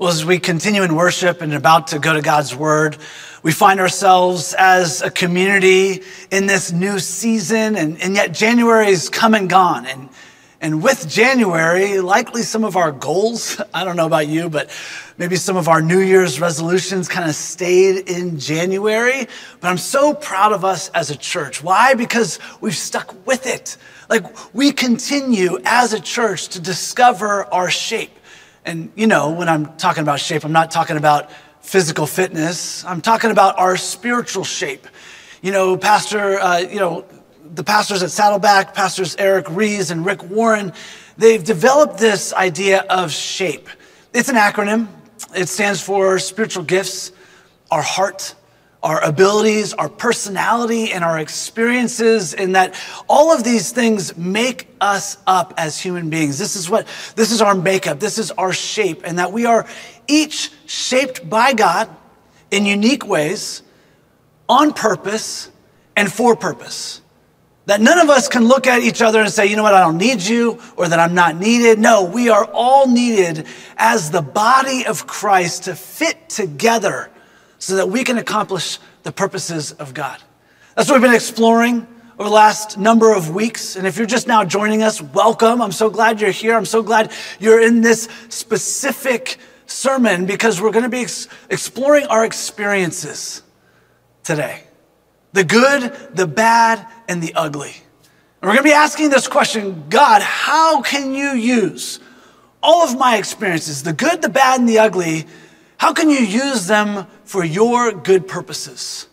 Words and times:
Well, 0.00 0.08
as 0.08 0.24
we 0.24 0.38
continue 0.38 0.82
in 0.82 0.94
worship 0.94 1.42
and 1.42 1.52
about 1.52 1.88
to 1.88 1.98
go 1.98 2.14
to 2.14 2.22
God's 2.22 2.56
word, 2.56 2.96
we 3.42 3.52
find 3.52 3.80
ourselves 3.80 4.54
as 4.54 5.02
a 5.02 5.10
community 5.10 6.00
in 6.30 6.46
this 6.46 6.72
new 6.72 6.98
season, 6.98 7.76
and, 7.76 8.00
and 8.00 8.14
yet 8.14 8.32
January 8.32 8.88
is 8.88 9.10
come 9.10 9.34
and 9.34 9.50
gone. 9.50 9.84
And, 9.84 10.08
and 10.58 10.82
with 10.82 11.06
January, 11.06 12.00
likely 12.00 12.44
some 12.44 12.64
of 12.64 12.76
our 12.76 12.92
goals, 12.92 13.60
I 13.74 13.84
don't 13.84 13.96
know 13.96 14.06
about 14.06 14.26
you, 14.26 14.48
but 14.48 14.70
maybe 15.18 15.36
some 15.36 15.58
of 15.58 15.68
our 15.68 15.82
New 15.82 16.00
Year's 16.00 16.40
resolutions 16.40 17.06
kind 17.06 17.28
of 17.28 17.34
stayed 17.34 18.08
in 18.08 18.38
January. 18.38 19.28
But 19.60 19.68
I'm 19.68 19.76
so 19.76 20.14
proud 20.14 20.54
of 20.54 20.64
us 20.64 20.88
as 20.94 21.10
a 21.10 21.16
church. 21.16 21.62
Why? 21.62 21.92
Because 21.92 22.38
we've 22.62 22.74
stuck 22.74 23.26
with 23.26 23.46
it. 23.46 23.76
Like 24.08 24.54
we 24.54 24.72
continue 24.72 25.58
as 25.66 25.92
a 25.92 26.00
church 26.00 26.48
to 26.48 26.58
discover 26.58 27.44
our 27.52 27.68
shape. 27.68 28.12
And 28.64 28.92
you 28.94 29.06
know, 29.06 29.30
when 29.30 29.48
I'm 29.48 29.76
talking 29.76 30.02
about 30.02 30.20
shape, 30.20 30.44
I'm 30.44 30.52
not 30.52 30.70
talking 30.70 30.96
about 30.96 31.30
physical 31.60 32.06
fitness. 32.06 32.84
I'm 32.84 33.00
talking 33.00 33.30
about 33.30 33.58
our 33.58 33.76
spiritual 33.76 34.44
shape. 34.44 34.86
You 35.42 35.52
know, 35.52 35.76
Pastor, 35.76 36.38
uh, 36.38 36.58
you 36.58 36.78
know, 36.78 37.04
the 37.54 37.64
pastors 37.64 38.02
at 38.02 38.10
Saddleback, 38.10 38.74
Pastors 38.74 39.16
Erik 39.16 39.48
Rees 39.50 39.90
and 39.90 40.04
Rick 40.04 40.22
Warren, 40.24 40.72
they've 41.16 41.42
developed 41.42 41.98
this 41.98 42.32
idea 42.34 42.82
of 42.82 43.10
shape. 43.10 43.68
It's 44.12 44.28
an 44.28 44.36
acronym. 44.36 44.88
It 45.34 45.48
stands 45.48 45.80
for 45.80 46.18
spiritual 46.18 46.64
gifts, 46.64 47.12
our 47.70 47.82
heart, 47.82 48.34
our 48.82 49.00
abilities, 49.04 49.74
our 49.74 49.88
personality, 49.88 50.92
and 50.92 51.04
our 51.04 51.18
experiences, 51.18 52.32
in 52.32 52.52
that 52.52 52.74
all 53.08 53.32
of 53.32 53.44
these 53.44 53.72
things 53.72 54.16
make 54.16 54.68
us 54.80 55.18
up 55.26 55.52
as 55.58 55.78
human 55.78 56.08
beings. 56.08 56.38
This 56.38 56.56
is 56.56 56.70
what, 56.70 56.86
this 57.14 57.30
is 57.30 57.42
our 57.42 57.54
makeup, 57.54 58.00
this 58.00 58.18
is 58.18 58.30
our 58.32 58.52
shape, 58.52 59.02
and 59.04 59.18
that 59.18 59.32
we 59.32 59.44
are 59.44 59.66
each 60.08 60.50
shaped 60.66 61.28
by 61.28 61.52
God 61.52 61.94
in 62.50 62.64
unique 62.64 63.06
ways, 63.06 63.62
on 64.48 64.72
purpose, 64.72 65.50
and 65.94 66.10
for 66.10 66.34
purpose. 66.34 67.02
That 67.66 67.82
none 67.82 67.98
of 67.98 68.08
us 68.08 68.28
can 68.28 68.46
look 68.48 68.66
at 68.66 68.82
each 68.82 69.02
other 69.02 69.20
and 69.20 69.30
say, 69.30 69.46
you 69.46 69.56
know 69.56 69.62
what, 69.62 69.74
I 69.74 69.80
don't 69.80 69.98
need 69.98 70.22
you, 70.22 70.58
or 70.76 70.88
that 70.88 70.98
I'm 70.98 71.14
not 71.14 71.36
needed. 71.36 71.78
No, 71.78 72.04
we 72.04 72.30
are 72.30 72.46
all 72.46 72.88
needed 72.88 73.46
as 73.76 74.10
the 74.10 74.22
body 74.22 74.86
of 74.86 75.06
Christ 75.06 75.64
to 75.64 75.74
fit 75.74 76.30
together 76.30 77.10
so 77.60 77.76
that 77.76 77.88
we 77.88 78.02
can 78.02 78.18
accomplish 78.18 78.78
the 79.04 79.12
purposes 79.12 79.70
of 79.72 79.94
God. 79.94 80.20
That's 80.74 80.88
what 80.88 80.96
we've 80.96 81.08
been 81.08 81.14
exploring 81.14 81.86
over 82.18 82.28
the 82.28 82.34
last 82.34 82.78
number 82.78 83.14
of 83.14 83.30
weeks. 83.30 83.76
And 83.76 83.86
if 83.86 83.96
you're 83.96 84.06
just 84.06 84.26
now 84.26 84.44
joining 84.44 84.82
us, 84.82 85.00
welcome. 85.00 85.62
I'm 85.62 85.70
so 85.70 85.90
glad 85.90 86.20
you're 86.20 86.30
here. 86.30 86.56
I'm 86.56 86.64
so 86.64 86.82
glad 86.82 87.12
you're 87.38 87.60
in 87.60 87.82
this 87.82 88.08
specific 88.30 89.38
sermon 89.66 90.26
because 90.26 90.60
we're 90.60 90.72
going 90.72 90.84
to 90.84 90.90
be 90.90 91.02
ex- 91.02 91.28
exploring 91.48 92.06
our 92.06 92.24
experiences 92.24 93.42
today 94.24 94.64
the 95.32 95.44
good, 95.44 95.92
the 96.14 96.26
bad, 96.26 96.84
and 97.08 97.22
the 97.22 97.32
ugly. 97.34 97.72
And 98.42 98.48
we're 98.48 98.54
going 98.54 98.64
to 98.64 98.70
be 98.70 98.72
asking 98.72 99.10
this 99.10 99.28
question 99.28 99.84
God, 99.88 100.22
how 100.22 100.82
can 100.82 101.14
you 101.14 101.30
use 101.32 102.00
all 102.62 102.82
of 102.82 102.98
my 102.98 103.16
experiences, 103.16 103.82
the 103.82 103.92
good, 103.92 104.22
the 104.22 104.28
bad, 104.28 104.60
and 104.60 104.68
the 104.68 104.78
ugly, 104.78 105.26
how 105.78 105.94
can 105.94 106.10
you 106.10 106.18
use 106.18 106.66
them 106.66 107.06
for 107.30 107.44
your 107.44 107.92
good 107.92 108.26
purposes? 108.26 109.06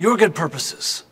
Your 0.00 0.16
good 0.16 0.34
purposes. 0.34 1.04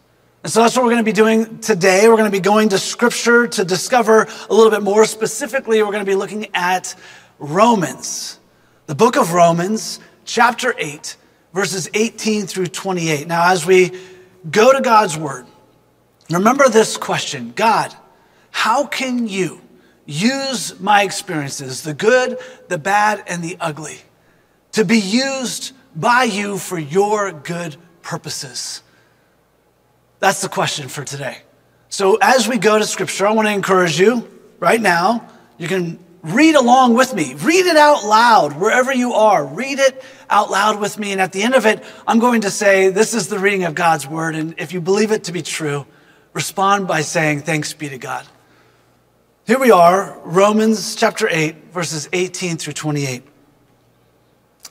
And 0.42 0.52
so 0.52 0.60
that's 0.60 0.74
what 0.74 0.84
we're 0.84 0.90
going 0.90 1.04
to 1.04 1.08
be 1.08 1.12
doing 1.12 1.60
today. 1.60 2.08
We're 2.08 2.16
going 2.16 2.28
to 2.28 2.36
be 2.36 2.40
going 2.40 2.70
to 2.70 2.78
scripture 2.78 3.46
to 3.46 3.64
discover 3.64 4.26
a 4.48 4.52
little 4.52 4.72
bit 4.72 4.82
more. 4.82 5.04
Specifically, 5.04 5.80
we're 5.80 5.92
going 5.92 6.04
to 6.04 6.10
be 6.10 6.16
looking 6.16 6.48
at 6.52 6.96
Romans, 7.38 8.40
the 8.86 8.96
book 8.96 9.16
of 9.16 9.34
Romans, 9.34 10.00
chapter 10.24 10.74
8, 10.76 11.16
verses 11.54 11.88
18 11.94 12.48
through 12.48 12.66
28. 12.66 13.28
Now, 13.28 13.52
as 13.52 13.64
we 13.64 13.92
go 14.50 14.72
to 14.72 14.80
God's 14.80 15.16
word, 15.16 15.46
remember 16.28 16.68
this 16.68 16.96
question 16.96 17.52
God, 17.54 17.94
how 18.50 18.84
can 18.84 19.28
you 19.28 19.60
use 20.06 20.80
my 20.80 21.04
experiences, 21.04 21.82
the 21.82 21.94
good, 21.94 22.36
the 22.66 22.78
bad, 22.78 23.22
and 23.28 23.44
the 23.44 23.56
ugly? 23.60 24.00
to 24.72 24.84
be 24.84 24.98
used 24.98 25.72
by 25.94 26.24
you 26.24 26.58
for 26.58 26.78
your 26.78 27.32
good 27.32 27.76
purposes? 28.02 28.82
That's 30.18 30.42
the 30.42 30.48
question 30.48 30.88
for 30.88 31.04
today. 31.04 31.38
So, 31.88 32.18
as 32.20 32.46
we 32.46 32.58
go 32.58 32.78
to 32.78 32.84
scripture, 32.84 33.26
I 33.26 33.32
want 33.32 33.48
to 33.48 33.52
encourage 33.52 33.98
you 33.98 34.28
right 34.60 34.80
now. 34.80 35.28
You 35.58 35.66
can 35.66 35.98
read 36.22 36.54
along 36.54 36.94
with 36.94 37.14
me. 37.14 37.34
Read 37.34 37.66
it 37.66 37.76
out 37.76 38.04
loud 38.04 38.58
wherever 38.60 38.92
you 38.92 39.14
are. 39.14 39.44
Read 39.44 39.78
it 39.78 40.02
out 40.28 40.50
loud 40.50 40.78
with 40.78 40.98
me. 40.98 41.12
And 41.12 41.20
at 41.20 41.32
the 41.32 41.42
end 41.42 41.54
of 41.54 41.66
it, 41.66 41.82
I'm 42.06 42.18
going 42.18 42.42
to 42.42 42.50
say, 42.50 42.90
This 42.90 43.14
is 43.14 43.28
the 43.28 43.38
reading 43.38 43.64
of 43.64 43.74
God's 43.74 44.06
word. 44.06 44.36
And 44.36 44.54
if 44.58 44.72
you 44.72 44.80
believe 44.80 45.10
it 45.10 45.24
to 45.24 45.32
be 45.32 45.42
true, 45.42 45.86
respond 46.32 46.86
by 46.86 47.00
saying, 47.00 47.40
Thanks 47.40 47.72
be 47.72 47.88
to 47.88 47.98
God. 47.98 48.26
Here 49.46 49.58
we 49.58 49.72
are, 49.72 50.16
Romans 50.24 50.94
chapter 50.94 51.28
8, 51.28 51.72
verses 51.72 52.08
18 52.12 52.56
through 52.56 52.74
28. 52.74 53.24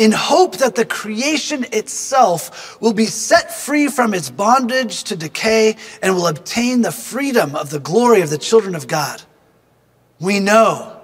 in 0.00 0.12
hope 0.12 0.56
that 0.56 0.76
the 0.76 0.84
creation 0.86 1.62
itself 1.72 2.80
will 2.80 2.94
be 2.94 3.04
set 3.04 3.52
free 3.52 3.86
from 3.86 4.14
its 4.14 4.30
bondage 4.30 5.04
to 5.04 5.14
decay 5.14 5.76
and 6.02 6.14
will 6.14 6.26
obtain 6.26 6.80
the 6.80 6.90
freedom 6.90 7.54
of 7.54 7.68
the 7.68 7.78
glory 7.78 8.22
of 8.22 8.30
the 8.30 8.38
children 8.38 8.74
of 8.74 8.88
God. 8.88 9.20
We 10.18 10.40
know 10.40 10.98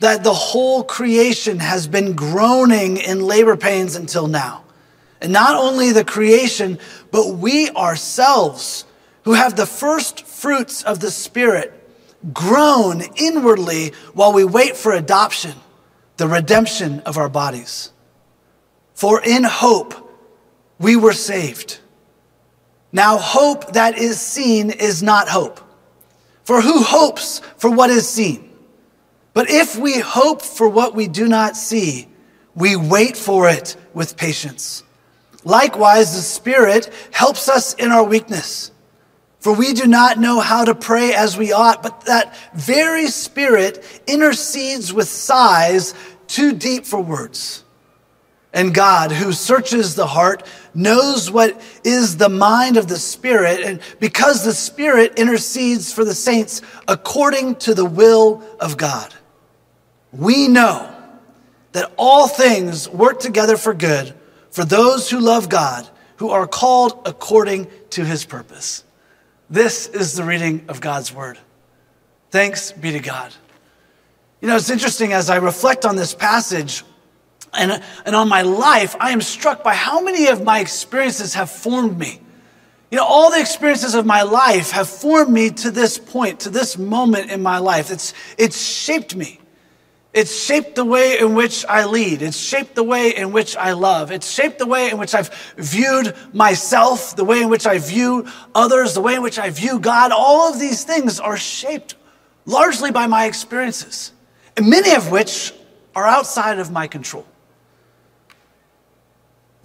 that 0.00 0.24
the 0.24 0.34
whole 0.34 0.82
creation 0.82 1.60
has 1.60 1.86
been 1.86 2.14
groaning 2.14 2.96
in 2.96 3.20
labor 3.20 3.56
pains 3.56 3.94
until 3.94 4.26
now. 4.26 4.64
And 5.20 5.32
not 5.32 5.54
only 5.54 5.92
the 5.92 6.04
creation, 6.04 6.80
but 7.12 7.34
we 7.34 7.70
ourselves, 7.70 8.86
who 9.22 9.34
have 9.34 9.54
the 9.54 9.66
first 9.66 10.26
fruits 10.26 10.82
of 10.82 10.98
the 10.98 11.12
Spirit, 11.12 11.72
groan 12.32 13.02
inwardly 13.14 13.92
while 14.14 14.32
we 14.32 14.42
wait 14.42 14.76
for 14.76 14.92
adoption, 14.92 15.54
the 16.16 16.26
redemption 16.26 16.98
of 17.00 17.18
our 17.18 17.28
bodies. 17.28 17.92
For 18.96 19.22
in 19.22 19.44
hope 19.44 19.94
we 20.78 20.96
were 20.96 21.12
saved. 21.12 21.80
Now, 22.92 23.18
hope 23.18 23.74
that 23.74 23.98
is 23.98 24.18
seen 24.18 24.70
is 24.70 25.02
not 25.02 25.28
hope. 25.28 25.60
For 26.44 26.62
who 26.62 26.82
hopes 26.82 27.42
for 27.58 27.70
what 27.70 27.90
is 27.90 28.08
seen? 28.08 28.50
But 29.34 29.50
if 29.50 29.76
we 29.76 29.98
hope 29.98 30.40
for 30.40 30.66
what 30.66 30.94
we 30.94 31.08
do 31.08 31.28
not 31.28 31.58
see, 31.58 32.08
we 32.54 32.74
wait 32.74 33.18
for 33.18 33.50
it 33.50 33.76
with 33.92 34.16
patience. 34.16 34.82
Likewise, 35.44 36.16
the 36.16 36.22
Spirit 36.22 36.90
helps 37.12 37.50
us 37.50 37.74
in 37.74 37.92
our 37.92 38.04
weakness. 38.04 38.72
For 39.40 39.52
we 39.52 39.74
do 39.74 39.86
not 39.86 40.18
know 40.18 40.40
how 40.40 40.64
to 40.64 40.74
pray 40.74 41.12
as 41.12 41.36
we 41.36 41.52
ought, 41.52 41.82
but 41.82 42.06
that 42.06 42.34
very 42.54 43.08
Spirit 43.08 43.84
intercedes 44.06 44.90
with 44.90 45.06
sighs 45.06 45.92
too 46.28 46.54
deep 46.54 46.86
for 46.86 47.02
words. 47.02 47.62
And 48.56 48.72
God, 48.72 49.12
who 49.12 49.32
searches 49.32 49.96
the 49.96 50.06
heart, 50.06 50.42
knows 50.74 51.30
what 51.30 51.60
is 51.84 52.16
the 52.16 52.30
mind 52.30 52.78
of 52.78 52.88
the 52.88 52.96
Spirit. 52.96 53.60
And 53.60 53.80
because 54.00 54.44
the 54.44 54.54
Spirit 54.54 55.18
intercedes 55.18 55.92
for 55.92 56.06
the 56.06 56.14
saints 56.14 56.62
according 56.88 57.56
to 57.56 57.74
the 57.74 57.84
will 57.84 58.42
of 58.58 58.78
God, 58.78 59.12
we 60.10 60.48
know 60.48 60.90
that 61.72 61.92
all 61.98 62.26
things 62.26 62.88
work 62.88 63.20
together 63.20 63.58
for 63.58 63.74
good 63.74 64.14
for 64.50 64.64
those 64.64 65.10
who 65.10 65.20
love 65.20 65.50
God, 65.50 65.86
who 66.16 66.30
are 66.30 66.46
called 66.46 67.02
according 67.04 67.66
to 67.90 68.06
his 68.06 68.24
purpose. 68.24 68.84
This 69.50 69.86
is 69.86 70.14
the 70.14 70.24
reading 70.24 70.64
of 70.68 70.80
God's 70.80 71.12
word. 71.12 71.38
Thanks 72.30 72.72
be 72.72 72.92
to 72.92 73.00
God. 73.00 73.34
You 74.40 74.48
know, 74.48 74.56
it's 74.56 74.70
interesting 74.70 75.12
as 75.12 75.28
I 75.28 75.36
reflect 75.36 75.84
on 75.84 75.96
this 75.96 76.14
passage 76.14 76.84
and, 77.56 77.82
and 78.04 78.16
on 78.16 78.28
my 78.28 78.42
life, 78.42 78.94
I 79.00 79.10
am 79.10 79.20
struck 79.20 79.64
by 79.64 79.74
how 79.74 80.00
many 80.00 80.28
of 80.28 80.42
my 80.42 80.60
experiences 80.60 81.34
have 81.34 81.50
formed 81.50 81.98
me. 81.98 82.20
You 82.90 82.98
know, 82.98 83.04
all 83.04 83.30
the 83.30 83.40
experiences 83.40 83.94
of 83.94 84.06
my 84.06 84.22
life 84.22 84.70
have 84.70 84.88
formed 84.88 85.32
me 85.32 85.50
to 85.50 85.70
this 85.70 85.98
point, 85.98 86.40
to 86.40 86.50
this 86.50 86.78
moment 86.78 87.30
in 87.30 87.42
my 87.42 87.58
life. 87.58 87.90
It's, 87.90 88.14
it's 88.38 88.60
shaped 88.60 89.16
me. 89.16 89.40
It's 90.14 90.34
shaped 90.34 90.76
the 90.76 90.84
way 90.84 91.18
in 91.18 91.34
which 91.34 91.66
I 91.66 91.84
lead. 91.84 92.22
It's 92.22 92.38
shaped 92.38 92.74
the 92.74 92.82
way 92.82 93.14
in 93.14 93.32
which 93.32 93.54
I 93.54 93.72
love. 93.72 94.10
It's 94.10 94.30
shaped 94.30 94.58
the 94.58 94.66
way 94.66 94.88
in 94.90 94.96
which 94.96 95.14
I've 95.14 95.28
viewed 95.58 96.14
myself, 96.32 97.14
the 97.16 97.24
way 97.24 97.42
in 97.42 97.50
which 97.50 97.66
I 97.66 97.78
view 97.78 98.26
others, 98.54 98.94
the 98.94 99.02
way 99.02 99.16
in 99.16 99.22
which 99.22 99.38
I 99.38 99.50
view 99.50 99.78
God. 99.78 100.12
All 100.12 100.50
of 100.50 100.58
these 100.58 100.84
things 100.84 101.20
are 101.20 101.36
shaped 101.36 101.96
largely 102.46 102.90
by 102.92 103.06
my 103.08 103.26
experiences, 103.26 104.12
and 104.56 104.70
many 104.70 104.94
of 104.94 105.10
which 105.10 105.52
are 105.94 106.06
outside 106.06 106.60
of 106.60 106.70
my 106.70 106.86
control. 106.86 107.26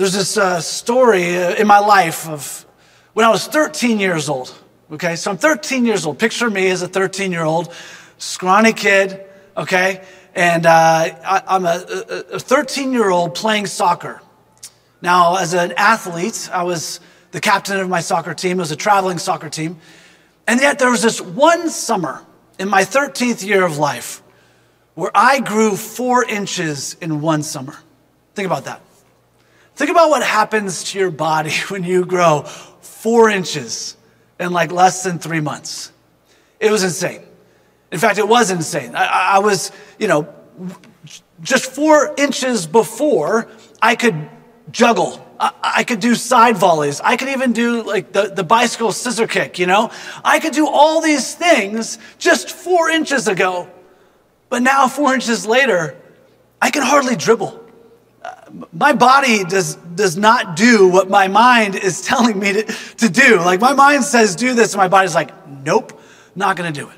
There's 0.01 0.13
this 0.13 0.36
uh, 0.36 0.59
story 0.62 1.38
uh, 1.38 1.53
in 1.53 1.68
my 1.68 1.77
life 1.77 2.27
of 2.27 2.65
when 3.13 3.24
I 3.24 3.30
was 3.30 3.45
13 3.45 4.00
years 4.00 4.30
old. 4.30 4.51
Okay, 4.92 5.15
so 5.15 5.30
I'm 5.30 5.38
13 5.38 5.86
years 5.86 6.07
old. 6.07 6.18
Picture 6.18 6.50
me 6.50 6.69
as 6.69 6.81
a 6.81 6.88
13 6.88 7.31
year 7.31 7.44
old, 7.44 7.71
scrawny 8.18 8.74
kid, 8.74 9.24
okay? 9.56 10.03
And 10.33 10.65
uh, 10.65 10.71
I, 10.74 11.56
am 11.56 11.68
a 11.68 11.77
13 12.39 12.94
year 12.94 13.12
old 13.12 13.36
playing 13.36 13.68
soccer. 13.68 14.24
Now, 15.03 15.36
as 15.36 15.53
an 15.53 15.74
athlete, 15.77 16.50
I 16.51 16.63
was 16.63 17.00
the 17.30 17.39
captain 17.39 17.80
of 17.80 17.88
my 17.88 18.00
soccer 18.00 18.33
team. 18.33 18.57
It 18.57 18.62
was 18.62 18.71
a 18.71 18.75
traveling 18.75 19.19
soccer 19.19 19.50
team. 19.50 19.77
And 20.48 20.59
yet, 20.62 20.80
there 20.80 20.89
was 20.89 21.03
this 21.03 21.21
one 21.21 21.69
summer 21.69 22.25
in 22.57 22.69
my 22.69 22.86
13th 22.86 23.45
year 23.45 23.63
of 23.63 23.77
life 23.77 24.24
where 24.95 25.12
I 25.13 25.42
grew 25.42 25.75
four 25.75 26.25
inches 26.25 26.95
in 27.01 27.21
one 27.21 27.44
summer. 27.44 27.75
Think 28.33 28.48
about 28.48 28.65
that. 28.65 28.81
Think 29.75 29.89
about 29.89 30.09
what 30.09 30.23
happens 30.23 30.83
to 30.91 31.00
your 31.00 31.12
body 31.12 31.51
when 31.69 31.83
you 31.83 32.06
grow 32.06 32.44
four 32.81 33.29
inches 33.29 33.97
in 34.39 34.51
like 34.51 34.71
less 34.71 35.03
than 35.03 35.19
three 35.19 35.39
months. 35.39 35.91
It 36.59 36.71
was 36.71 36.83
insane. 36.83 37.21
In 37.91 38.00
fact, 38.00 38.18
it 38.18 38.27
was 38.27 38.51
insane. 38.51 38.95
I, 38.95 39.35
I 39.35 39.39
was, 39.39 39.71
you 40.00 40.07
know, 40.07 40.33
just 41.41 41.71
four 41.71 42.13
inches 42.18 42.68
before 42.68 43.50
I 43.81 43.95
could 43.95 44.29
juggle. 44.71 45.25
I, 45.39 45.51
I, 45.62 45.83
could 45.83 46.00
do 46.00 46.15
side 46.15 46.56
volleys. 46.56 47.01
I 47.01 47.17
could 47.17 47.29
even 47.29 47.51
do 47.51 47.83
like 47.83 48.13
the, 48.13 48.31
the 48.33 48.44
bicycle 48.44 48.91
scissor 48.91 49.27
kick, 49.27 49.59
you 49.59 49.65
know? 49.65 49.91
I 50.24 50.39
could 50.39 50.53
do 50.53 50.67
all 50.67 51.01
these 51.01 51.33
things 51.33 51.97
just 52.19 52.50
four 52.51 52.89
inches 52.89 53.27
ago. 53.27 53.69
But 54.50 54.62
now, 54.62 54.88
four 54.88 55.13
inches 55.13 55.45
later, 55.45 55.97
I 56.62 56.71
can 56.71 56.83
hardly 56.83 57.15
dribble. 57.15 57.60
My 58.74 58.94
body 58.94 59.44
does, 59.44 59.75
does 59.75 60.18
not 60.18 60.56
do 60.56 60.88
what 60.89 61.09
my 61.09 61.27
mind 61.27 61.75
is 61.75 62.01
telling 62.01 62.39
me 62.39 62.53
to, 62.53 62.63
to 62.98 63.09
do. 63.09 63.38
Like 63.38 63.62
my 63.62 63.74
mind 63.74 64.03
says, 64.03 64.36
do 64.36 64.53
this, 64.53 64.74
and 64.74 64.80
my 64.80 64.88
body's 64.88 65.15
like, 65.15 65.48
nope, 65.48 66.00
not 66.36 66.56
gonna 66.57 66.71
do 66.71 66.89
it. 66.89 66.98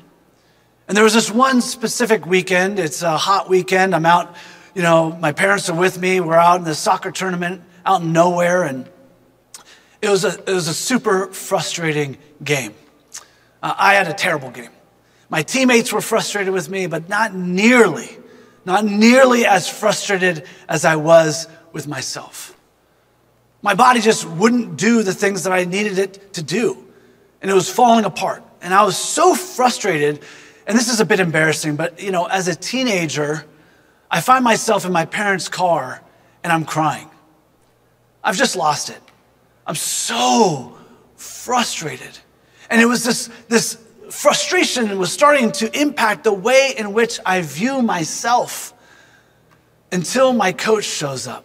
And 0.88 0.96
there 0.96 1.04
was 1.04 1.14
this 1.14 1.30
one 1.30 1.60
specific 1.60 2.26
weekend. 2.26 2.78
It's 2.78 3.02
a 3.02 3.16
hot 3.16 3.48
weekend. 3.48 3.94
I'm 3.94 4.04
out, 4.04 4.36
you 4.74 4.82
know, 4.82 5.16
my 5.16 5.32
parents 5.32 5.70
are 5.70 5.76
with 5.76 5.98
me. 5.98 6.20
We're 6.20 6.34
out 6.34 6.58
in 6.58 6.64
the 6.64 6.74
soccer 6.74 7.10
tournament 7.10 7.62
out 7.86 8.02
in 8.02 8.12
nowhere. 8.12 8.64
And 8.64 8.88
it 10.02 10.08
was 10.08 10.24
a, 10.24 10.38
it 10.38 10.52
was 10.52 10.68
a 10.68 10.74
super 10.74 11.28
frustrating 11.28 12.18
game. 12.42 12.74
Uh, 13.62 13.74
I 13.76 13.94
had 13.94 14.08
a 14.08 14.12
terrible 14.12 14.50
game. 14.50 14.70
My 15.30 15.42
teammates 15.42 15.92
were 15.92 16.00
frustrated 16.00 16.52
with 16.52 16.68
me, 16.68 16.86
but 16.86 17.08
not 17.08 17.34
nearly, 17.34 18.18
not 18.64 18.84
nearly 18.84 19.46
as 19.46 19.68
frustrated 19.68 20.46
as 20.68 20.84
I 20.84 20.96
was 20.96 21.48
with 21.72 21.86
myself. 21.86 22.56
My 23.62 23.74
body 23.74 24.00
just 24.00 24.26
wouldn't 24.26 24.76
do 24.76 25.02
the 25.02 25.14
things 25.14 25.44
that 25.44 25.52
I 25.52 25.64
needed 25.64 25.98
it 25.98 26.34
to 26.34 26.42
do. 26.42 26.84
And 27.40 27.50
it 27.50 27.54
was 27.54 27.70
falling 27.70 28.04
apart. 28.04 28.42
And 28.60 28.72
I 28.72 28.84
was 28.84 28.96
so 28.96 29.34
frustrated 29.34 30.22
and 30.66 30.78
this 30.78 30.88
is 30.88 31.00
a 31.00 31.04
bit 31.04 31.20
embarrassing, 31.20 31.76
but 31.76 32.00
you 32.02 32.10
know, 32.10 32.24
as 32.24 32.48
a 32.48 32.54
teenager, 32.54 33.44
I 34.10 34.20
find 34.20 34.44
myself 34.44 34.84
in 34.86 34.92
my 34.92 35.04
parents' 35.04 35.48
car 35.48 36.02
and 36.42 36.52
I'm 36.52 36.64
crying. 36.64 37.10
I've 38.22 38.36
just 38.36 38.56
lost 38.56 38.88
it. 38.88 39.00
I'm 39.66 39.74
so 39.74 40.76
frustrated. 41.16 42.18
And 42.70 42.80
it 42.80 42.86
was 42.86 43.04
this, 43.04 43.28
this 43.48 43.78
frustration 44.14 44.98
was 44.98 45.12
starting 45.12 45.52
to 45.52 45.80
impact 45.80 46.24
the 46.24 46.32
way 46.32 46.74
in 46.76 46.92
which 46.92 47.20
I 47.26 47.42
view 47.42 47.82
myself 47.82 48.72
until 49.92 50.32
my 50.32 50.52
coach 50.52 50.84
shows 50.84 51.26
up. 51.26 51.44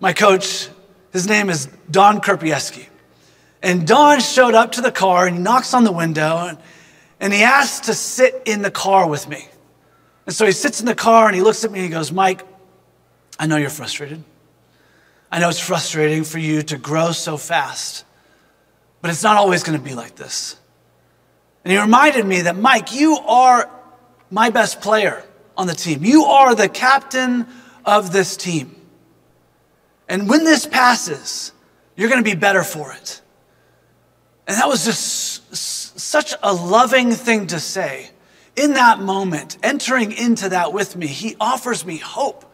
My 0.00 0.12
coach, 0.12 0.68
his 1.12 1.26
name 1.26 1.50
is 1.50 1.68
Don 1.90 2.20
Kerpieski. 2.20 2.86
And 3.62 3.86
Don 3.86 4.20
showed 4.20 4.54
up 4.54 4.72
to 4.72 4.80
the 4.80 4.92
car 4.92 5.26
and 5.26 5.36
he 5.36 5.42
knocks 5.42 5.74
on 5.74 5.84
the 5.84 5.92
window 5.92 6.36
and 6.48 6.58
and 7.20 7.32
he 7.32 7.42
asked 7.42 7.84
to 7.84 7.94
sit 7.94 8.42
in 8.44 8.62
the 8.62 8.70
car 8.70 9.08
with 9.08 9.28
me. 9.28 9.48
And 10.26 10.34
so 10.34 10.46
he 10.46 10.52
sits 10.52 10.80
in 10.80 10.86
the 10.86 10.94
car 10.94 11.26
and 11.26 11.34
he 11.34 11.42
looks 11.42 11.64
at 11.64 11.72
me 11.72 11.80
and 11.80 11.88
he 11.88 11.92
goes, 11.92 12.12
Mike, 12.12 12.46
I 13.38 13.46
know 13.46 13.56
you're 13.56 13.70
frustrated. 13.70 14.22
I 15.30 15.40
know 15.40 15.48
it's 15.48 15.58
frustrating 15.58 16.24
for 16.24 16.38
you 16.38 16.62
to 16.62 16.78
grow 16.78 17.12
so 17.12 17.36
fast, 17.36 18.04
but 19.00 19.10
it's 19.10 19.22
not 19.22 19.36
always 19.36 19.62
going 19.62 19.76
to 19.76 19.84
be 19.84 19.94
like 19.94 20.14
this. 20.14 20.56
And 21.68 21.74
he 21.74 21.82
reminded 21.82 22.24
me 22.24 22.40
that, 22.40 22.56
Mike, 22.56 22.94
you 22.94 23.18
are 23.18 23.70
my 24.30 24.48
best 24.48 24.80
player 24.80 25.22
on 25.54 25.66
the 25.66 25.74
team. 25.74 26.02
You 26.02 26.24
are 26.24 26.54
the 26.54 26.66
captain 26.66 27.46
of 27.84 28.10
this 28.10 28.38
team. 28.38 28.74
And 30.08 30.30
when 30.30 30.44
this 30.44 30.64
passes, 30.64 31.52
you're 31.94 32.08
going 32.08 32.24
to 32.24 32.30
be 32.30 32.34
better 32.34 32.62
for 32.62 32.94
it. 32.94 33.20
And 34.46 34.56
that 34.56 34.66
was 34.66 34.86
just 34.86 35.54
such 35.54 36.32
a 36.42 36.54
loving 36.54 37.10
thing 37.10 37.48
to 37.48 37.60
say. 37.60 38.12
In 38.56 38.72
that 38.72 39.00
moment, 39.00 39.58
entering 39.62 40.12
into 40.12 40.48
that 40.48 40.72
with 40.72 40.96
me, 40.96 41.06
he 41.06 41.36
offers 41.38 41.84
me 41.84 41.98
hope. 41.98 42.50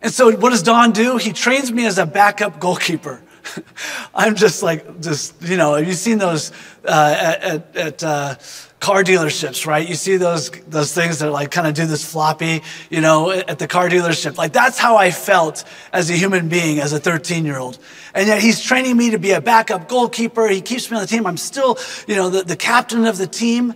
And 0.00 0.12
so, 0.12 0.30
what 0.36 0.50
does 0.50 0.62
Don 0.62 0.92
do? 0.92 1.16
He 1.16 1.32
trains 1.32 1.72
me 1.72 1.86
as 1.86 1.98
a 1.98 2.06
backup 2.06 2.60
goalkeeper. 2.60 3.20
I'm 4.14 4.34
just 4.34 4.62
like, 4.62 5.00
just, 5.00 5.40
you 5.42 5.56
know, 5.56 5.74
have 5.74 5.86
you 5.86 5.92
seen 5.92 6.18
those 6.18 6.52
uh, 6.84 7.36
at, 7.42 7.76
at 7.76 8.02
uh, 8.02 8.34
car 8.80 9.04
dealerships, 9.04 9.66
right? 9.66 9.88
You 9.88 9.94
see 9.94 10.16
those, 10.16 10.50
those 10.68 10.92
things 10.92 11.20
that 11.20 11.30
like 11.30 11.50
kind 11.50 11.66
of 11.66 11.74
do 11.74 11.86
this 11.86 12.04
floppy, 12.04 12.62
you 12.90 13.00
know, 13.00 13.30
at 13.30 13.58
the 13.58 13.68
car 13.68 13.88
dealership. 13.88 14.36
Like 14.36 14.52
that's 14.52 14.78
how 14.78 14.96
I 14.96 15.10
felt 15.10 15.64
as 15.92 16.10
a 16.10 16.14
human 16.14 16.48
being, 16.48 16.80
as 16.80 16.92
a 16.92 16.98
13 16.98 17.44
year 17.44 17.58
old. 17.58 17.78
And 18.14 18.26
yet 18.26 18.42
he's 18.42 18.60
training 18.60 18.96
me 18.96 19.10
to 19.10 19.18
be 19.18 19.30
a 19.30 19.40
backup 19.40 19.88
goalkeeper. 19.88 20.48
He 20.48 20.60
keeps 20.60 20.90
me 20.90 20.96
on 20.96 21.02
the 21.02 21.06
team. 21.06 21.26
I'm 21.26 21.36
still, 21.36 21.78
you 22.06 22.16
know, 22.16 22.28
the, 22.28 22.42
the 22.42 22.56
captain 22.56 23.06
of 23.06 23.18
the 23.18 23.26
team. 23.26 23.74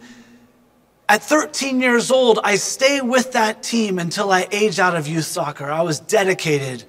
At 1.09 1.23
13 1.23 1.81
years 1.81 2.11
old, 2.11 2.41
I 2.43 2.57
stay 2.57 3.01
with 3.01 3.31
that 3.33 3.63
team 3.63 4.01
until 4.01 4.33
I 4.33 4.49
age 4.51 4.81
out 4.81 4.97
of 4.97 5.07
youth 5.07 5.27
soccer. 5.27 5.71
I 5.71 5.83
was 5.83 6.01
dedicated 6.01 6.83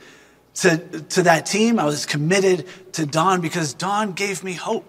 to, 0.58 0.78
to 1.10 1.24
that 1.24 1.46
team. 1.46 1.80
I 1.80 1.86
was 1.86 2.06
committed 2.06 2.66
to 2.94 3.06
Don 3.06 3.42
because 3.42 3.74
Don 3.74 4.14
gave 4.14 4.44
me 4.44 4.54
hope. 4.54 4.88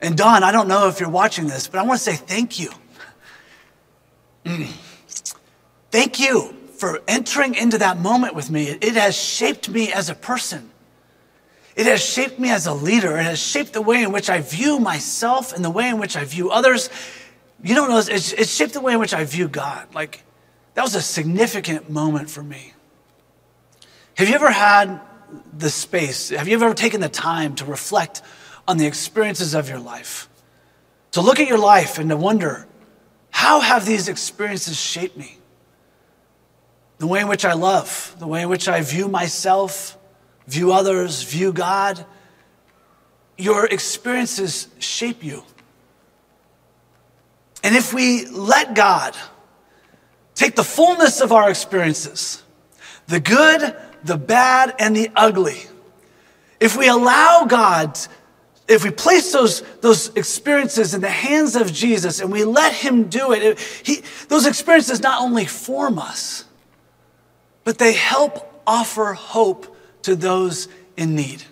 And 0.00 0.16
Don, 0.16 0.42
I 0.42 0.52
don't 0.52 0.68
know 0.68 0.88
if 0.88 1.00
you're 1.00 1.08
watching 1.08 1.46
this, 1.46 1.68
but 1.68 1.78
I 1.78 1.82
want 1.82 1.98
to 1.98 2.04
say 2.04 2.16
thank 2.16 2.58
you. 2.58 2.70
Mm. 4.44 4.68
Thank 5.90 6.20
you 6.20 6.54
for 6.78 7.02
entering 7.06 7.54
into 7.54 7.78
that 7.78 7.98
moment 7.98 8.34
with 8.34 8.50
me. 8.50 8.64
It 8.64 8.94
has 8.94 9.16
shaped 9.16 9.68
me 9.68 9.92
as 9.92 10.08
a 10.08 10.14
person. 10.14 10.70
It 11.76 11.86
has 11.86 12.02
shaped 12.02 12.38
me 12.38 12.50
as 12.50 12.66
a 12.66 12.72
leader. 12.72 13.16
It 13.18 13.24
has 13.24 13.38
shaped 13.38 13.72
the 13.72 13.82
way 13.82 14.02
in 14.02 14.12
which 14.12 14.30
I 14.30 14.40
view 14.40 14.78
myself 14.78 15.52
and 15.52 15.64
the 15.64 15.70
way 15.70 15.88
in 15.88 15.98
which 15.98 16.16
I 16.16 16.24
view 16.24 16.50
others. 16.50 16.88
You 17.62 17.74
don't 17.74 17.90
know, 17.90 17.98
it's, 17.98 18.32
it's 18.32 18.50
shaped 18.50 18.72
the 18.72 18.80
way 18.80 18.94
in 18.94 18.98
which 18.98 19.12
I 19.14 19.24
view 19.24 19.48
God. 19.48 19.94
Like, 19.94 20.22
that 20.74 20.82
was 20.82 20.94
a 20.94 21.02
significant 21.02 21.90
moment 21.90 22.30
for 22.30 22.42
me. 22.42 22.72
Have 24.20 24.28
you 24.28 24.34
ever 24.34 24.50
had 24.50 25.00
the 25.56 25.70
space? 25.70 26.28
Have 26.28 26.46
you 26.46 26.54
ever 26.54 26.74
taken 26.74 27.00
the 27.00 27.08
time 27.08 27.54
to 27.54 27.64
reflect 27.64 28.20
on 28.68 28.76
the 28.76 28.86
experiences 28.86 29.54
of 29.54 29.68
your 29.70 29.78
life. 29.78 30.28
To 31.12 31.22
look 31.22 31.40
at 31.40 31.48
your 31.48 31.58
life 31.58 31.98
and 31.98 32.10
to 32.10 32.16
wonder, 32.16 32.68
how 33.30 33.60
have 33.60 33.86
these 33.86 34.08
experiences 34.08 34.78
shaped 34.78 35.16
me? 35.16 35.38
The 36.98 37.06
way 37.06 37.20
in 37.20 37.28
which 37.28 37.46
I 37.46 37.54
love, 37.54 38.14
the 38.18 38.26
way 38.26 38.42
in 38.42 38.50
which 38.50 38.68
I 38.68 38.82
view 38.82 39.08
myself, 39.08 39.96
view 40.46 40.70
others, 40.70 41.22
view 41.22 41.52
God. 41.52 42.04
Your 43.38 43.64
experiences 43.64 44.68
shape 44.78 45.24
you. 45.24 45.44
And 47.64 47.74
if 47.74 47.94
we 47.94 48.26
let 48.26 48.74
God 48.74 49.16
take 50.34 50.56
the 50.56 50.62
fullness 50.62 51.22
of 51.22 51.32
our 51.32 51.48
experiences, 51.48 52.42
the 53.08 53.18
good, 53.18 53.74
the 54.04 54.16
bad, 54.16 54.74
and 54.78 54.96
the 54.96 55.10
ugly, 55.14 55.60
if 56.58 56.76
we 56.76 56.88
allow 56.88 57.46
God 57.48 57.98
if 58.70 58.84
we 58.84 58.90
place 58.92 59.32
those, 59.32 59.62
those 59.80 60.14
experiences 60.14 60.94
in 60.94 61.00
the 61.00 61.10
hands 61.10 61.56
of 61.56 61.72
Jesus 61.72 62.20
and 62.20 62.30
we 62.30 62.44
let 62.44 62.72
Him 62.72 63.08
do 63.08 63.32
it, 63.32 63.58
he, 63.58 64.02
those 64.28 64.46
experiences 64.46 65.02
not 65.02 65.20
only 65.20 65.44
form 65.44 65.98
us, 65.98 66.44
but 67.64 67.78
they 67.78 67.92
help 67.92 68.62
offer 68.64 69.12
hope 69.12 69.76
to 70.02 70.14
those 70.14 70.68
in 70.96 71.16
need. 71.16 71.42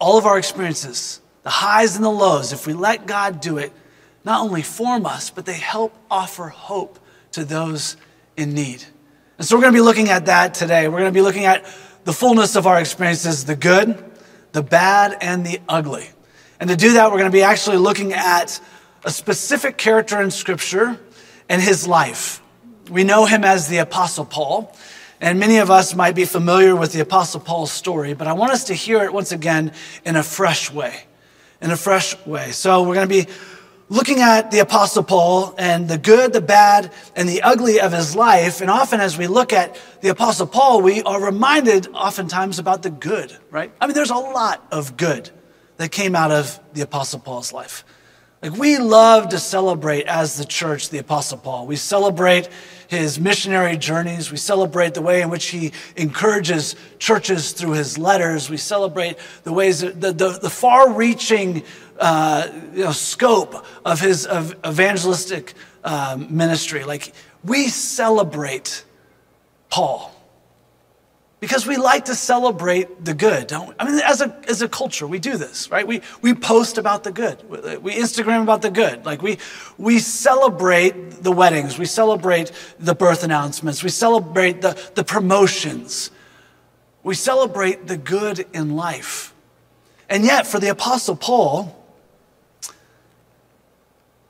All 0.00 0.18
of 0.18 0.26
our 0.26 0.36
experiences, 0.36 1.20
the 1.44 1.50
highs 1.50 1.94
and 1.94 2.04
the 2.04 2.10
lows, 2.10 2.52
if 2.52 2.66
we 2.66 2.72
let 2.72 3.06
God 3.06 3.40
do 3.40 3.58
it, 3.58 3.72
not 4.24 4.40
only 4.40 4.62
form 4.62 5.06
us, 5.06 5.30
but 5.30 5.46
they 5.46 5.52
help 5.52 5.94
offer 6.10 6.48
hope 6.48 6.98
to 7.32 7.44
those 7.44 7.96
in 8.36 8.52
need. 8.52 8.82
And 9.38 9.46
so 9.46 9.56
we're 9.56 9.62
going 9.62 9.72
to 9.72 9.78
be 9.78 9.82
looking 9.82 10.10
at 10.10 10.26
that 10.26 10.54
today. 10.54 10.86
We're 10.86 11.00
going 11.00 11.12
to 11.12 11.18
be 11.18 11.22
looking 11.22 11.44
at 11.44 11.64
the 12.04 12.12
fullness 12.12 12.54
of 12.54 12.66
our 12.66 12.78
experiences 12.78 13.44
the 13.44 13.56
good, 13.56 14.02
the 14.52 14.62
bad, 14.62 15.16
and 15.20 15.44
the 15.44 15.60
ugly. 15.68 16.08
And 16.60 16.70
to 16.70 16.76
do 16.76 16.92
that, 16.94 17.10
we're 17.10 17.18
going 17.18 17.30
to 17.30 17.36
be 17.36 17.42
actually 17.42 17.78
looking 17.78 18.12
at 18.12 18.60
a 19.04 19.10
specific 19.10 19.76
character 19.76 20.20
in 20.22 20.30
Scripture 20.30 20.98
and 21.48 21.60
his 21.60 21.86
life. 21.86 22.40
We 22.90 23.02
know 23.02 23.24
him 23.24 23.44
as 23.44 23.68
the 23.68 23.78
Apostle 23.78 24.24
Paul. 24.24 24.74
And 25.20 25.40
many 25.40 25.58
of 25.58 25.70
us 25.70 25.94
might 25.94 26.14
be 26.14 26.26
familiar 26.26 26.76
with 26.76 26.92
the 26.92 27.00
Apostle 27.00 27.40
Paul's 27.40 27.72
story, 27.72 28.14
but 28.14 28.26
I 28.26 28.34
want 28.34 28.52
us 28.52 28.64
to 28.64 28.74
hear 28.74 29.02
it 29.04 29.12
once 29.12 29.32
again 29.32 29.72
in 30.04 30.16
a 30.16 30.22
fresh 30.22 30.70
way. 30.70 31.04
In 31.62 31.70
a 31.70 31.76
fresh 31.76 32.14
way. 32.26 32.50
So 32.50 32.82
we're 32.82 32.94
going 32.94 33.08
to 33.08 33.24
be 33.24 33.32
looking 33.94 34.20
at 34.20 34.50
the 34.50 34.58
Apostle 34.58 35.04
Paul 35.04 35.54
and 35.56 35.88
the 35.88 35.96
good, 35.96 36.32
the 36.32 36.40
bad, 36.40 36.92
and 37.14 37.28
the 37.28 37.42
ugly 37.42 37.80
of 37.80 37.92
his 37.92 38.16
life. 38.16 38.60
And 38.60 38.68
often 38.68 39.00
as 39.00 39.16
we 39.16 39.28
look 39.28 39.52
at 39.52 39.80
the 40.00 40.08
Apostle 40.08 40.48
Paul, 40.48 40.82
we 40.82 41.00
are 41.02 41.24
reminded 41.24 41.86
oftentimes 41.94 42.58
about 42.58 42.82
the 42.82 42.90
good, 42.90 43.36
right? 43.52 43.72
I 43.80 43.86
mean, 43.86 43.94
there's 43.94 44.10
a 44.10 44.16
lot 44.16 44.66
of 44.72 44.96
good 44.96 45.30
that 45.76 45.92
came 45.92 46.16
out 46.16 46.32
of 46.32 46.58
the 46.72 46.80
Apostle 46.80 47.20
Paul's 47.20 47.52
life. 47.52 47.84
Like 48.44 48.58
we 48.58 48.76
love 48.76 49.30
to 49.30 49.38
celebrate 49.38 50.04
as 50.04 50.36
the 50.36 50.44
church 50.44 50.90
the 50.90 50.98
Apostle 50.98 51.38
Paul. 51.38 51.66
We 51.66 51.76
celebrate 51.76 52.50
his 52.88 53.18
missionary 53.18 53.78
journeys. 53.78 54.30
We 54.30 54.36
celebrate 54.36 54.92
the 54.92 55.00
way 55.00 55.22
in 55.22 55.30
which 55.30 55.46
he 55.46 55.72
encourages 55.96 56.76
churches 56.98 57.52
through 57.52 57.72
his 57.72 57.96
letters. 57.96 58.50
We 58.50 58.58
celebrate 58.58 59.16
the 59.44 59.52
ways, 59.54 59.80
the, 59.80 59.92
the, 59.92 60.38
the 60.42 60.50
far 60.50 60.92
reaching 60.92 61.62
uh, 61.98 62.48
you 62.74 62.84
know, 62.84 62.92
scope 62.92 63.64
of 63.82 63.98
his 63.98 64.26
of 64.26 64.54
evangelistic 64.62 65.54
um, 65.82 66.36
ministry. 66.36 66.84
Like 66.84 67.14
we 67.44 67.68
celebrate 67.68 68.84
Paul 69.70 70.13
because 71.44 71.66
we 71.66 71.76
like 71.76 72.06
to 72.06 72.14
celebrate 72.14 73.04
the 73.04 73.12
good, 73.12 73.48
don't 73.48 73.68
we? 73.68 73.74
I 73.78 73.84
mean, 73.84 74.00
as 74.02 74.22
a, 74.22 74.34
as 74.48 74.62
a 74.62 74.68
culture, 74.68 75.06
we 75.06 75.18
do 75.18 75.36
this, 75.36 75.70
right? 75.70 75.86
We, 75.86 76.00
we 76.22 76.32
post 76.32 76.78
about 76.78 77.04
the 77.04 77.12
good. 77.12 77.46
We 77.82 77.92
Instagram 77.96 78.42
about 78.42 78.62
the 78.62 78.70
good. 78.70 79.04
Like 79.04 79.20
we, 79.20 79.36
we 79.76 79.98
celebrate 79.98 81.22
the 81.22 81.30
weddings. 81.30 81.78
We 81.78 81.84
celebrate 81.84 82.50
the 82.78 82.94
birth 82.94 83.24
announcements. 83.24 83.84
We 83.84 83.90
celebrate 83.90 84.62
the, 84.62 84.82
the 84.94 85.04
promotions. 85.04 86.10
We 87.02 87.14
celebrate 87.14 87.88
the 87.88 87.98
good 87.98 88.46
in 88.54 88.74
life. 88.74 89.34
And 90.08 90.24
yet, 90.24 90.46
for 90.46 90.58
the 90.58 90.68
Apostle 90.68 91.14
Paul, 91.14 91.78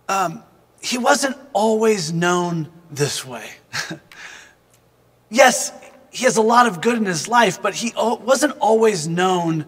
um, 0.09 0.43
he 0.83 0.99
wasn't 0.99 1.37
always 1.53 2.13
known 2.13 2.71
this 2.91 3.25
way. 3.25 3.51
yes, 5.31 5.71
he 6.15 6.25
has 6.25 6.37
a 6.37 6.43
lot 6.43 6.69
of 6.69 6.81
good 6.81 6.97
in 6.97 7.07
his 7.07 7.27
life, 7.27 7.61
but 7.61 7.75
he 7.75 7.93
wasn't 7.97 8.57
always 8.61 9.09
known 9.09 9.67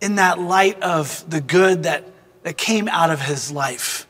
in 0.00 0.14
that 0.14 0.40
light 0.40 0.80
of 0.82 1.28
the 1.28 1.42
good 1.42 1.82
that, 1.82 2.04
that 2.44 2.56
came 2.56 2.88
out 2.88 3.10
of 3.10 3.20
his 3.20 3.52
life. 3.52 4.06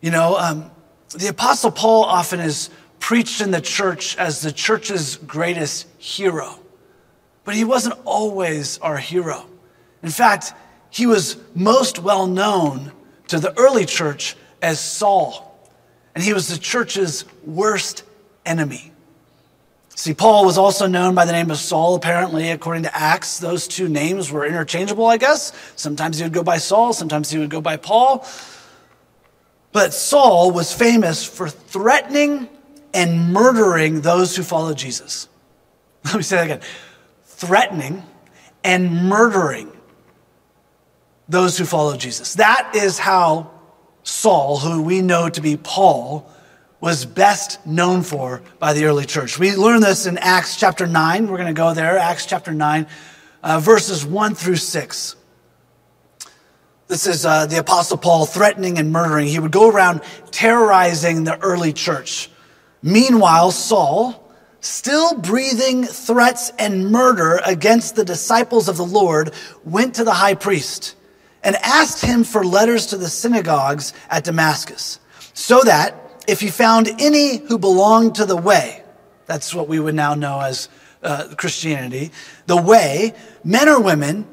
You 0.00 0.10
know, 0.10 0.36
um, 0.36 0.72
the 1.16 1.28
Apostle 1.28 1.70
Paul 1.70 2.02
often 2.02 2.40
is 2.40 2.68
preached 2.98 3.40
in 3.40 3.52
the 3.52 3.60
church 3.60 4.16
as 4.16 4.40
the 4.40 4.50
church's 4.50 5.16
greatest 5.18 5.86
hero, 5.98 6.58
but 7.44 7.54
he 7.54 7.62
wasn't 7.62 7.94
always 8.04 8.78
our 8.78 8.96
hero. 8.96 9.46
In 10.02 10.10
fact, 10.10 10.52
he 10.90 11.06
was 11.06 11.36
most 11.54 12.00
well 12.00 12.26
known 12.26 12.90
to 13.28 13.38
the 13.38 13.56
early 13.56 13.86
church 13.86 14.34
as 14.60 14.80
Saul, 14.80 15.70
and 16.16 16.24
he 16.24 16.32
was 16.32 16.48
the 16.48 16.58
church's 16.58 17.24
worst 17.44 18.02
enemy. 18.44 18.91
See, 19.94 20.14
Paul 20.14 20.46
was 20.46 20.56
also 20.56 20.86
known 20.86 21.14
by 21.14 21.24
the 21.24 21.32
name 21.32 21.50
of 21.50 21.58
Saul, 21.58 21.94
apparently, 21.94 22.50
according 22.50 22.84
to 22.84 22.96
Acts. 22.96 23.38
Those 23.38 23.68
two 23.68 23.88
names 23.88 24.32
were 24.32 24.46
interchangeable, 24.46 25.06
I 25.06 25.18
guess. 25.18 25.52
Sometimes 25.76 26.18
he 26.18 26.24
would 26.24 26.32
go 26.32 26.42
by 26.42 26.58
Saul, 26.58 26.92
sometimes 26.92 27.30
he 27.30 27.38
would 27.38 27.50
go 27.50 27.60
by 27.60 27.76
Paul. 27.76 28.26
But 29.72 29.94
Saul 29.94 30.50
was 30.50 30.72
famous 30.72 31.24
for 31.24 31.48
threatening 31.48 32.48
and 32.94 33.32
murdering 33.32 34.00
those 34.00 34.36
who 34.36 34.42
followed 34.42 34.76
Jesus. 34.76 35.28
Let 36.04 36.16
me 36.16 36.22
say 36.22 36.36
that 36.36 36.44
again 36.44 36.60
threatening 37.24 38.04
and 38.62 39.08
murdering 39.08 39.72
those 41.28 41.58
who 41.58 41.64
followed 41.64 41.98
Jesus. 41.98 42.34
That 42.34 42.70
is 42.74 43.00
how 43.00 43.50
Saul, 44.04 44.58
who 44.58 44.82
we 44.82 45.02
know 45.02 45.28
to 45.28 45.40
be 45.40 45.56
Paul, 45.56 46.30
was 46.82 47.06
best 47.06 47.64
known 47.64 48.02
for 48.02 48.42
by 48.58 48.72
the 48.72 48.84
early 48.84 49.06
church. 49.06 49.38
We 49.38 49.54
learn 49.54 49.80
this 49.80 50.04
in 50.04 50.18
Acts 50.18 50.56
chapter 50.56 50.84
9. 50.84 51.28
We're 51.28 51.36
going 51.36 51.46
to 51.46 51.52
go 51.52 51.72
there, 51.72 51.96
Acts 51.96 52.26
chapter 52.26 52.52
9, 52.52 52.88
uh, 53.44 53.60
verses 53.60 54.04
1 54.04 54.34
through 54.34 54.56
6. 54.56 55.16
This 56.88 57.06
is 57.06 57.24
uh, 57.24 57.46
the 57.46 57.60
Apostle 57.60 57.98
Paul 57.98 58.26
threatening 58.26 58.78
and 58.78 58.90
murdering. 58.90 59.28
He 59.28 59.38
would 59.38 59.52
go 59.52 59.70
around 59.70 60.02
terrorizing 60.32 61.22
the 61.22 61.38
early 61.38 61.72
church. 61.72 62.28
Meanwhile, 62.82 63.52
Saul, 63.52 64.32
still 64.58 65.14
breathing 65.14 65.84
threats 65.84 66.50
and 66.58 66.90
murder 66.90 67.40
against 67.46 67.94
the 67.94 68.04
disciples 68.04 68.68
of 68.68 68.76
the 68.76 68.84
Lord, 68.84 69.34
went 69.64 69.94
to 69.94 70.04
the 70.04 70.14
high 70.14 70.34
priest 70.34 70.96
and 71.44 71.54
asked 71.62 72.04
him 72.04 72.24
for 72.24 72.44
letters 72.44 72.86
to 72.86 72.96
the 72.96 73.08
synagogues 73.08 73.92
at 74.10 74.24
Damascus, 74.24 74.98
so 75.32 75.60
that 75.60 76.02
if 76.26 76.40
he 76.40 76.48
found 76.48 76.88
any 77.00 77.38
who 77.38 77.58
belonged 77.58 78.16
to 78.16 78.24
the 78.24 78.36
way, 78.36 78.82
that's 79.26 79.54
what 79.54 79.68
we 79.68 79.78
would 79.80 79.94
now 79.94 80.14
know 80.14 80.40
as 80.40 80.68
uh, 81.02 81.34
Christianity, 81.36 82.12
the 82.46 82.60
way, 82.60 83.12
men 83.44 83.68
or 83.68 83.80
women, 83.80 84.26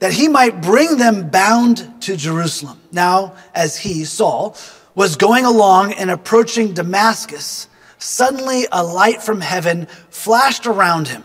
that 0.00 0.12
he 0.12 0.28
might 0.28 0.62
bring 0.62 0.96
them 0.96 1.28
bound 1.30 2.02
to 2.02 2.16
Jerusalem. 2.16 2.80
Now, 2.90 3.34
as 3.54 3.76
he, 3.76 4.04
Saul, 4.04 4.56
was 4.94 5.16
going 5.16 5.44
along 5.44 5.92
and 5.92 6.10
approaching 6.10 6.74
Damascus, 6.74 7.68
suddenly 7.98 8.66
a 8.72 8.82
light 8.82 9.22
from 9.22 9.40
heaven 9.40 9.86
flashed 10.08 10.66
around 10.66 11.08
him. 11.08 11.24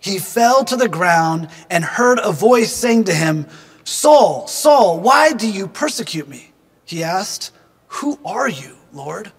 He 0.00 0.18
fell 0.18 0.64
to 0.64 0.76
the 0.76 0.88
ground 0.88 1.48
and 1.68 1.84
heard 1.84 2.20
a 2.20 2.30
voice 2.30 2.72
saying 2.72 3.04
to 3.04 3.14
him, 3.14 3.46
Saul, 3.82 4.46
Saul, 4.46 5.00
why 5.00 5.32
do 5.32 5.50
you 5.50 5.66
persecute 5.66 6.28
me? 6.28 6.52
He 6.84 7.02
asked, 7.02 7.50
Who 7.88 8.18
are 8.24 8.48
you, 8.48 8.76
Lord? 8.92 9.32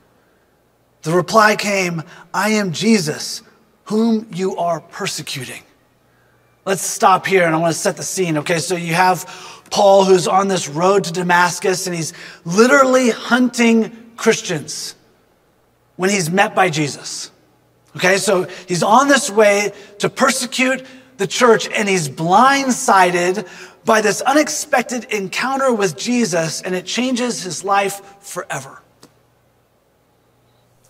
The 1.08 1.14
reply 1.14 1.56
came, 1.56 2.04
I 2.34 2.50
am 2.50 2.74
Jesus, 2.74 3.42
whom 3.86 4.28
you 4.34 4.58
are 4.58 4.82
persecuting. 4.82 5.64
Let's 6.66 6.82
stop 6.82 7.26
here 7.26 7.46
and 7.46 7.56
I 7.56 7.60
want 7.60 7.74
to 7.74 7.80
set 7.80 7.96
the 7.96 8.04
scene. 8.04 8.38
Okay, 8.40 8.60
so 8.60 8.76
you 8.76 8.94
have 8.94 9.64
Paul 9.72 10.04
who's 10.04 10.28
on 10.28 10.50
this 10.50 10.68
road 10.68 11.06
to 11.06 11.14
Damascus 11.14 11.88
and 11.88 11.96
he's 11.96 12.12
literally 12.44 13.10
hunting 13.10 14.12
Christians 14.18 14.96
when 15.96 16.10
he's 16.10 16.30
met 16.30 16.54
by 16.54 16.70
Jesus. 16.70 17.32
Okay, 17.96 18.18
so 18.18 18.44
he's 18.68 18.84
on 18.84 19.08
this 19.08 19.30
way 19.30 19.72
to 20.00 20.10
persecute 20.10 20.86
the 21.16 21.26
church 21.26 21.70
and 21.70 21.88
he's 21.88 22.10
blindsided 22.10 23.48
by 23.86 24.02
this 24.02 24.20
unexpected 24.20 25.06
encounter 25.06 25.74
with 25.74 25.96
Jesus 25.96 26.62
and 26.64 26.76
it 26.76 26.86
changes 26.86 27.44
his 27.44 27.64
life 27.64 28.02
forever. 28.20 28.82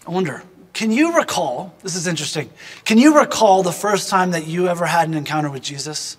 I 0.08 0.12
wonder, 0.12 0.42
can 0.72 0.92
you 0.92 1.18
recall? 1.18 1.76
This 1.84 1.96
is 1.96 2.08
interesting. 2.08 2.50
Can 2.86 2.98
you 2.98 3.20
recall 3.20 3.62
the 3.62 3.74
first 3.74 4.10
time 4.10 4.32
that 4.32 4.48
you 4.48 4.70
ever 4.70 4.86
had 4.86 5.10
an 5.10 5.16
encounter 5.16 5.52
with 5.52 5.64
Jesus? 5.64 6.16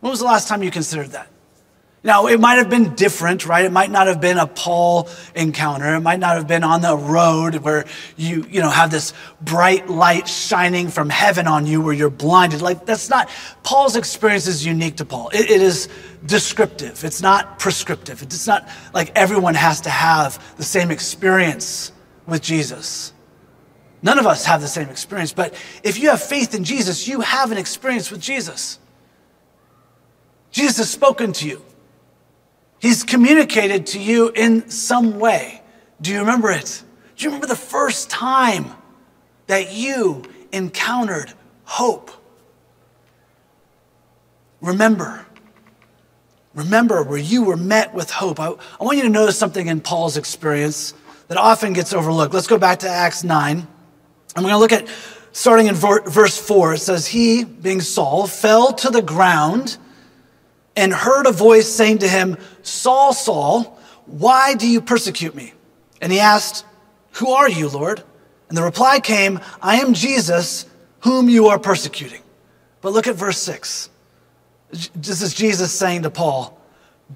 When 0.00 0.10
was 0.10 0.20
the 0.20 0.24
last 0.24 0.48
time 0.48 0.62
you 0.62 0.70
considered 0.70 1.08
that? 1.08 1.28
Now, 2.04 2.26
it 2.26 2.40
might 2.40 2.54
have 2.54 2.68
been 2.68 2.94
different, 2.96 3.46
right? 3.46 3.64
It 3.64 3.70
might 3.70 3.90
not 3.90 4.08
have 4.08 4.20
been 4.20 4.38
a 4.38 4.46
Paul 4.46 5.08
encounter. 5.36 5.94
It 5.94 6.00
might 6.00 6.18
not 6.18 6.36
have 6.36 6.48
been 6.48 6.64
on 6.64 6.80
the 6.80 6.96
road 6.96 7.56
where 7.56 7.84
you, 8.16 8.44
you 8.50 8.60
know, 8.60 8.70
have 8.70 8.90
this 8.90 9.12
bright 9.40 9.88
light 9.88 10.26
shining 10.26 10.88
from 10.88 11.10
heaven 11.10 11.46
on 11.46 11.64
you 11.66 11.80
where 11.80 11.94
you're 11.94 12.10
blinded. 12.10 12.60
Like, 12.60 12.86
that's 12.86 13.08
not, 13.08 13.28
Paul's 13.62 13.94
experience 13.94 14.48
is 14.48 14.66
unique 14.66 14.96
to 14.96 15.04
Paul. 15.04 15.28
it, 15.28 15.48
it 15.48 15.60
is 15.60 15.88
descriptive. 16.26 17.04
It's 17.04 17.22
not 17.22 17.60
prescriptive. 17.60 18.22
It's 18.22 18.46
not 18.48 18.68
like 18.92 19.12
everyone 19.14 19.54
has 19.54 19.82
to 19.82 19.90
have 19.90 20.56
the 20.56 20.64
same 20.64 20.90
experience 20.90 21.91
with 22.26 22.42
Jesus. 22.42 23.12
None 24.02 24.18
of 24.18 24.26
us 24.26 24.44
have 24.46 24.60
the 24.60 24.68
same 24.68 24.88
experience, 24.88 25.32
but 25.32 25.54
if 25.84 25.98
you 25.98 26.10
have 26.10 26.22
faith 26.22 26.54
in 26.54 26.64
Jesus, 26.64 27.06
you 27.06 27.20
have 27.20 27.52
an 27.52 27.58
experience 27.58 28.10
with 28.10 28.20
Jesus. 28.20 28.78
Jesus 30.50 30.78
has 30.78 30.90
spoken 30.90 31.32
to 31.34 31.48
you. 31.48 31.64
He's 32.80 33.04
communicated 33.04 33.86
to 33.88 34.00
you 34.00 34.30
in 34.30 34.68
some 34.68 35.20
way. 35.20 35.62
Do 36.00 36.10
you 36.10 36.18
remember 36.18 36.50
it? 36.50 36.82
Do 37.16 37.24
you 37.24 37.30
remember 37.30 37.46
the 37.46 37.54
first 37.54 38.10
time 38.10 38.66
that 39.46 39.72
you 39.72 40.24
encountered 40.50 41.32
hope? 41.64 42.10
Remember. 44.60 45.24
Remember 46.54 47.02
where 47.04 47.18
you 47.18 47.44
were 47.44 47.56
met 47.56 47.94
with 47.94 48.10
hope. 48.10 48.40
I, 48.40 48.48
I 48.48 48.84
want 48.84 48.96
you 48.96 49.04
to 49.04 49.08
notice 49.08 49.38
something 49.38 49.68
in 49.68 49.80
Paul's 49.80 50.16
experience 50.16 50.92
that 51.32 51.38
often 51.38 51.72
gets 51.72 51.94
overlooked. 51.94 52.34
Let's 52.34 52.46
go 52.46 52.58
back 52.58 52.80
to 52.80 52.90
Acts 52.90 53.24
9. 53.24 53.66
I'm 54.36 54.42
going 54.42 54.52
to 54.52 54.58
look 54.58 54.70
at 54.70 54.86
starting 55.32 55.66
in 55.66 55.74
verse 55.74 56.38
4. 56.38 56.74
It 56.74 56.80
says, 56.80 57.06
He, 57.06 57.42
being 57.42 57.80
Saul, 57.80 58.26
fell 58.26 58.74
to 58.74 58.90
the 58.90 59.00
ground 59.00 59.78
and 60.76 60.92
heard 60.92 61.24
a 61.24 61.32
voice 61.32 61.66
saying 61.66 62.00
to 62.00 62.08
him, 62.08 62.36
Saul, 62.60 63.14
Saul, 63.14 63.78
why 64.04 64.52
do 64.56 64.68
you 64.68 64.82
persecute 64.82 65.34
me? 65.34 65.54
And 66.02 66.12
he 66.12 66.20
asked, 66.20 66.66
Who 67.12 67.30
are 67.30 67.48
you, 67.48 67.70
Lord? 67.70 68.02
And 68.50 68.58
the 68.58 68.62
reply 68.62 69.00
came, 69.00 69.40
I 69.62 69.76
am 69.76 69.94
Jesus, 69.94 70.66
whom 71.00 71.30
you 71.30 71.46
are 71.46 71.58
persecuting. 71.58 72.20
But 72.82 72.92
look 72.92 73.06
at 73.06 73.16
verse 73.16 73.38
6. 73.38 73.88
This 74.94 75.22
is 75.22 75.32
Jesus 75.32 75.72
saying 75.72 76.02
to 76.02 76.10
Paul, 76.10 76.60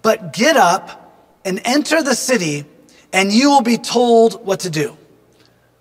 But 0.01 0.33
get 0.33 0.57
up 0.57 1.13
and 1.45 1.61
enter 1.67 2.03
the 2.03 2.15
city, 2.15 2.65
and 3.17 3.33
you 3.33 3.49
will 3.49 3.63
be 3.63 3.79
told 3.79 4.45
what 4.45 4.61
to 4.61 4.71
do. 4.71 4.95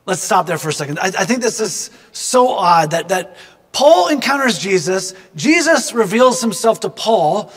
Let's 0.06 0.22
stop 0.22 0.48
there 0.48 0.58
for 0.58 0.70
a 0.70 0.74
second. 0.74 1.00
I, 1.00 1.08
I 1.08 1.26
think 1.26 1.42
this 1.42 1.60
is 1.60 1.92
so 2.14 2.48
odd 2.48 2.92
that, 2.92 3.10
that 3.10 3.36
Paul 3.74 4.08
encounters 4.08 4.58
Jesus, 4.58 5.14
Jesus 5.36 5.94
reveals 5.94 6.42
himself 6.42 6.80
to 6.82 6.90
Paul, 6.90 7.52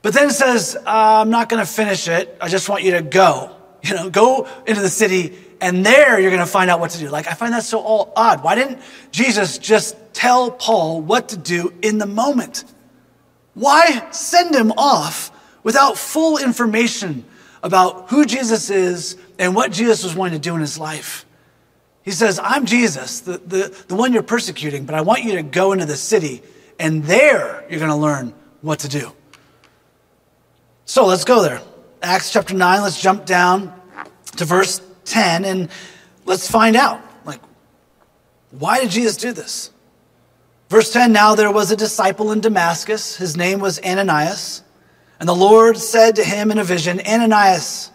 but 0.00 0.14
then 0.14 0.30
says, 0.30 0.74
I'm 0.86 1.28
not 1.28 1.50
going 1.50 1.64
to 1.64 1.70
finish 1.70 2.08
it. 2.08 2.34
I 2.40 2.48
just 2.48 2.70
want 2.70 2.82
you 2.82 2.92
to 2.92 3.02
go. 3.02 3.54
You 3.82 3.94
know, 3.94 4.08
go 4.08 4.48
into 4.66 4.80
the 4.80 4.88
city 4.88 5.36
and 5.60 5.84
there 5.84 6.18
you're 6.18 6.30
going 6.30 6.40
to 6.40 6.50
find 6.50 6.70
out 6.70 6.80
what 6.80 6.92
to 6.92 6.98
do. 6.98 7.10
Like, 7.10 7.26
I 7.26 7.34
find 7.34 7.52
that 7.52 7.64
so 7.64 8.10
odd. 8.16 8.42
Why 8.42 8.54
didn't 8.54 8.78
Jesus 9.10 9.58
just 9.58 9.96
tell 10.14 10.50
Paul 10.50 11.02
what 11.02 11.28
to 11.28 11.36
do 11.36 11.74
in 11.82 11.98
the 11.98 12.06
moment? 12.06 12.64
Why 13.52 14.08
send 14.12 14.54
him 14.54 14.72
off 14.78 15.30
without 15.62 15.98
full 15.98 16.38
information 16.38 17.26
about 17.64 18.10
who 18.10 18.26
Jesus 18.26 18.70
is 18.70 19.16
and 19.38 19.56
what 19.56 19.72
Jesus 19.72 20.04
was 20.04 20.14
wanting 20.14 20.38
to 20.40 20.48
do 20.48 20.54
in 20.54 20.60
his 20.60 20.78
life? 20.78 21.24
He 22.02 22.10
says, 22.10 22.38
I'm 22.38 22.66
Jesus, 22.66 23.20
the, 23.20 23.38
the, 23.38 23.84
the 23.88 23.96
one 23.96 24.12
you're 24.12 24.22
persecuting, 24.22 24.84
but 24.84 24.94
I 24.94 25.00
want 25.00 25.24
you 25.24 25.32
to 25.36 25.42
go 25.42 25.72
into 25.72 25.86
the 25.86 25.96
city, 25.96 26.42
and 26.78 27.02
there 27.04 27.64
you're 27.70 27.80
going 27.80 27.90
to 27.90 27.96
learn 27.96 28.34
what 28.60 28.80
to 28.80 28.88
do. 28.88 29.12
So 30.84 31.06
let's 31.06 31.24
go 31.24 31.42
there. 31.42 31.62
Acts 32.02 32.30
chapter 32.30 32.54
9, 32.54 32.82
let's 32.82 33.00
jump 33.00 33.24
down 33.24 33.72
to 34.36 34.44
verse 34.44 34.82
10 35.06 35.46
and 35.46 35.70
let's 36.26 36.50
find 36.50 36.76
out. 36.76 37.00
Like, 37.24 37.40
why 38.50 38.80
did 38.80 38.90
Jesus 38.90 39.16
do 39.16 39.32
this? 39.32 39.70
Verse 40.68 40.92
10 40.92 41.12
Now 41.12 41.34
there 41.34 41.50
was 41.50 41.70
a 41.70 41.76
disciple 41.76 42.32
in 42.32 42.40
Damascus. 42.40 43.16
His 43.16 43.36
name 43.36 43.60
was 43.60 43.80
Ananias. 43.80 44.63
And 45.20 45.28
the 45.28 45.34
Lord 45.34 45.78
said 45.78 46.16
to 46.16 46.24
him 46.24 46.50
in 46.50 46.58
a 46.58 46.64
vision, 46.64 47.00
Ananias. 47.06 47.90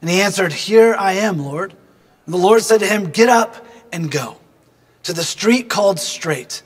And 0.00 0.10
he 0.10 0.20
answered, 0.20 0.52
Here 0.52 0.94
I 0.94 1.14
am, 1.14 1.38
Lord. 1.38 1.74
And 2.26 2.34
the 2.34 2.38
Lord 2.38 2.62
said 2.62 2.80
to 2.80 2.86
him, 2.86 3.10
Get 3.10 3.28
up 3.28 3.66
and 3.92 4.10
go 4.10 4.36
to 5.04 5.12
the 5.12 5.24
street 5.24 5.68
called 5.68 5.98
Straight. 5.98 6.62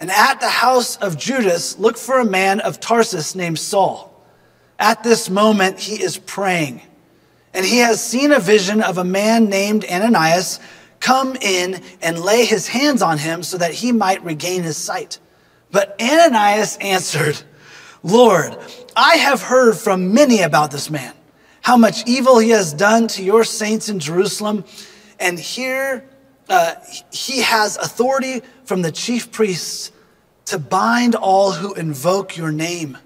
And 0.00 0.10
at 0.10 0.40
the 0.40 0.48
house 0.48 0.96
of 0.96 1.16
Judas, 1.16 1.78
look 1.78 1.96
for 1.96 2.18
a 2.18 2.24
man 2.24 2.60
of 2.60 2.80
Tarsus 2.80 3.34
named 3.34 3.58
Saul. 3.58 4.10
At 4.78 5.04
this 5.04 5.30
moment, 5.30 5.78
he 5.78 6.02
is 6.02 6.18
praying. 6.18 6.82
And 7.54 7.64
he 7.64 7.78
has 7.78 8.04
seen 8.04 8.32
a 8.32 8.40
vision 8.40 8.82
of 8.82 8.98
a 8.98 9.04
man 9.04 9.48
named 9.48 9.84
Ananias 9.84 10.58
come 10.98 11.36
in 11.36 11.80
and 12.02 12.18
lay 12.18 12.44
his 12.44 12.66
hands 12.66 13.02
on 13.02 13.18
him 13.18 13.42
so 13.42 13.58
that 13.58 13.72
he 13.72 13.92
might 13.92 14.24
regain 14.24 14.62
his 14.62 14.76
sight. 14.76 15.20
But 15.70 15.94
Ananias 16.00 16.76
answered, 16.78 17.40
Lord, 18.04 18.56
I 18.94 19.16
have 19.16 19.42
heard 19.42 19.76
from 19.76 20.14
many 20.14 20.42
about 20.42 20.70
this 20.70 20.90
man, 20.90 21.14
how 21.62 21.76
much 21.76 22.06
evil 22.06 22.38
he 22.38 22.50
has 22.50 22.72
done 22.72 23.08
to 23.08 23.24
your 23.24 23.42
saints 23.42 23.88
in 23.88 23.98
Jerusalem 23.98 24.64
and 25.18 25.38
here 25.38 26.04
uh, 26.48 26.74
he 27.10 27.40
has 27.40 27.76
authority 27.78 28.42
from 28.64 28.82
the 28.82 28.92
chief 28.92 29.32
priests 29.32 29.90
to 30.46 30.58
bind 30.58 31.14
all 31.14 31.52
who 31.52 31.72
invoke 31.74 32.36
your 32.36 32.52
name. 32.52 32.98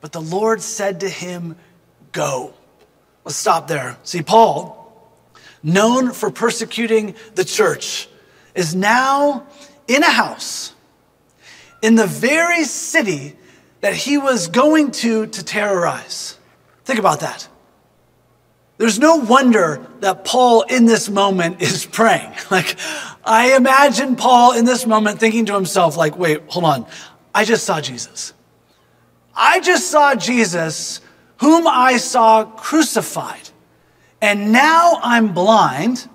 But 0.00 0.10
the 0.12 0.20
Lord 0.20 0.60
said 0.60 1.00
to 1.00 1.08
him, 1.08 1.56
Go. 2.12 2.54
Let's 3.24 3.36
stop 3.36 3.68
there. 3.68 3.96
See, 4.02 4.22
Paul, 4.22 4.76
known 5.62 6.10
for 6.12 6.30
persecuting 6.30 7.14
the 7.36 7.44
church, 7.44 8.08
is 8.54 8.74
now 8.74 9.46
in 9.86 10.02
a 10.02 10.10
house 10.10 10.74
in 11.82 11.94
the 11.94 12.06
very 12.06 12.64
city 12.64 13.36
that 13.80 13.94
he 13.94 14.18
was 14.18 14.48
going 14.48 14.90
to 14.90 15.26
to 15.26 15.44
terrorize. 15.44 16.38
Think 16.84 16.98
about 16.98 17.20
that. 17.20 17.48
There's 18.78 18.98
no 18.98 19.16
wonder 19.16 19.86
that 20.00 20.24
Paul 20.24 20.62
in 20.62 20.86
this 20.86 21.10
moment 21.10 21.60
is 21.62 21.86
praying. 21.86 22.32
Like, 22.50 22.76
I 23.24 23.54
imagine 23.54 24.16
Paul 24.16 24.58
in 24.58 24.64
this 24.64 24.86
moment 24.86 25.20
thinking 25.20 25.46
to 25.46 25.54
himself, 25.54 25.96
like, 25.96 26.18
wait, 26.18 26.42
hold 26.48 26.64
on. 26.64 26.86
I 27.34 27.44
just 27.44 27.64
saw 27.64 27.80
Jesus. 27.80 28.32
I 29.34 29.60
just 29.60 29.88
saw 29.90 30.14
Jesus, 30.14 31.00
whom 31.36 31.66
I 31.68 31.98
saw 31.98 32.44
crucified. 32.44 33.50
And 34.20 34.52
now 34.52 34.98
I'm 35.02 35.32
blind. 35.32 36.08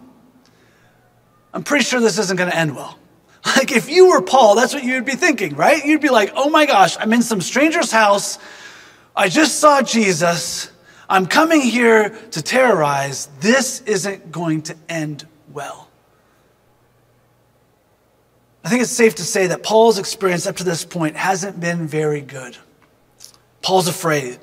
I'm 1.54 1.64
pretty 1.64 1.86
sure 1.86 2.02
this 2.02 2.20
isn't 2.20 2.36
going 2.36 2.50
to 2.50 2.58
end 2.58 2.76
well. 2.76 3.00
Like, 3.46 3.72
if 3.72 3.90
you 3.90 4.10
were 4.10 4.22
Paul, 4.22 4.56
that's 4.56 4.74
what 4.74 4.84
you'd 4.84 5.06
be 5.06 5.16
thinking, 5.16 5.56
right? 5.56 5.86
You'd 5.86 6.02
be 6.02 6.10
like, 6.10 6.32
oh 6.36 6.50
my 6.50 6.66
gosh, 6.66 6.98
I'm 7.00 7.14
in 7.14 7.22
some 7.22 7.42
stranger's 7.42 7.92
house. 7.92 8.40
I 9.16 9.30
just 9.30 9.60
saw 9.60 9.82
Jesus. 9.82 10.72
I'm 11.08 11.28
coming 11.28 11.62
here 11.62 12.10
to 12.32 12.42
terrorize. 12.42 13.28
This 13.40 13.82
isn't 13.82 14.32
going 14.32 14.64
to 14.64 14.76
end 14.90 15.28
well. 15.54 15.90
I 18.64 18.70
think 18.70 18.82
it's 18.82 18.92
safe 18.92 19.16
to 19.16 19.24
say 19.24 19.48
that 19.48 19.62
Paul's 19.62 20.00
experience 20.00 20.48
up 20.48 20.56
to 20.56 20.64
this 20.64 20.84
point 20.84 21.16
hasn't 21.16 21.60
been 21.60 21.88
very 21.88 22.22
good. 22.22 22.58
Paul's 23.62 23.88
afraid. 23.88 24.40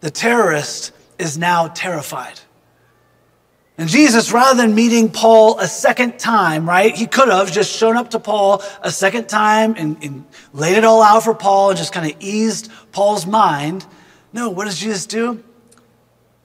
The 0.00 0.10
terrorist 0.10 0.92
is 1.18 1.36
now 1.36 1.66
terrified. 1.66 2.38
And 3.76 3.88
Jesus, 3.88 4.32
rather 4.32 4.60
than 4.60 4.74
meeting 4.74 5.10
Paul 5.10 5.58
a 5.58 5.66
second 5.66 6.18
time, 6.18 6.68
right, 6.68 6.94
he 6.94 7.06
could 7.06 7.28
have 7.28 7.50
just 7.50 7.76
shown 7.76 7.96
up 7.96 8.10
to 8.10 8.20
Paul 8.20 8.62
a 8.82 8.90
second 8.90 9.28
time 9.28 9.74
and, 9.76 9.96
and 10.02 10.24
laid 10.52 10.76
it 10.76 10.84
all 10.84 11.02
out 11.02 11.24
for 11.24 11.34
Paul 11.34 11.70
and 11.70 11.78
just 11.78 11.92
kind 11.92 12.10
of 12.10 12.16
eased 12.20 12.70
Paul's 12.92 13.26
mind. 13.26 13.84
No, 14.32 14.50
what 14.50 14.66
does 14.66 14.78
Jesus 14.78 15.06
do? 15.06 15.42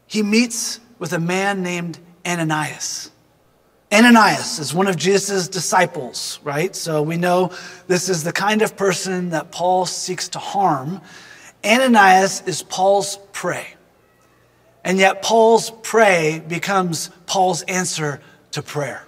he 0.10 0.24
meets 0.24 0.80
with 0.98 1.14
a 1.14 1.20
man 1.20 1.62
named 1.62 2.00
Ananias. 2.26 3.12
Ananias 3.94 4.58
is 4.58 4.74
one 4.74 4.88
of 4.88 4.98
Jesus' 4.98 5.48
disciples, 5.48 6.40
right? 6.44 6.76
So 6.76 7.04
we 7.04 7.16
know 7.16 7.52
this 7.88 8.10
is 8.10 8.24
the 8.24 8.34
kind 8.34 8.64
of 8.64 8.76
person 8.76 9.30
that 9.30 9.52
Paul 9.52 9.86
seeks 9.86 10.30
to 10.30 10.40
harm. 10.40 11.00
Ananias 11.64 12.42
is 12.48 12.64
Paul's 12.64 13.18
prey. 13.34 13.68
And 14.84 14.98
yet, 14.98 15.22
Paul's 15.22 15.72
prey 15.72 16.42
becomes 16.48 17.10
Paul's 17.26 17.64
answer 17.64 18.22
to 18.52 18.62
prayer. 18.62 19.06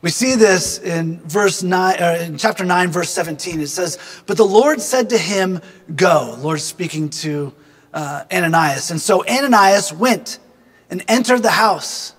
We 0.00 0.10
see 0.10 0.36
this 0.36 0.78
in 0.78 1.20
verse 1.22 1.62
9, 1.62 1.96
uh, 2.00 2.18
in 2.22 2.38
chapter 2.38 2.64
9, 2.64 2.90
verse 2.90 3.10
17. 3.10 3.60
It 3.60 3.66
says, 3.66 3.98
But 4.26 4.36
the 4.36 4.46
Lord 4.46 4.80
said 4.80 5.10
to 5.10 5.18
him, 5.18 5.60
Go. 5.94 6.36
Lord 6.38 6.60
speaking 6.60 7.10
to 7.10 7.52
uh, 7.92 8.24
Ananias. 8.32 8.92
And 8.92 9.00
so 9.00 9.26
Ananias 9.26 9.92
went 9.92 10.38
and 10.90 11.04
entered 11.08 11.42
the 11.42 11.50
house, 11.50 12.14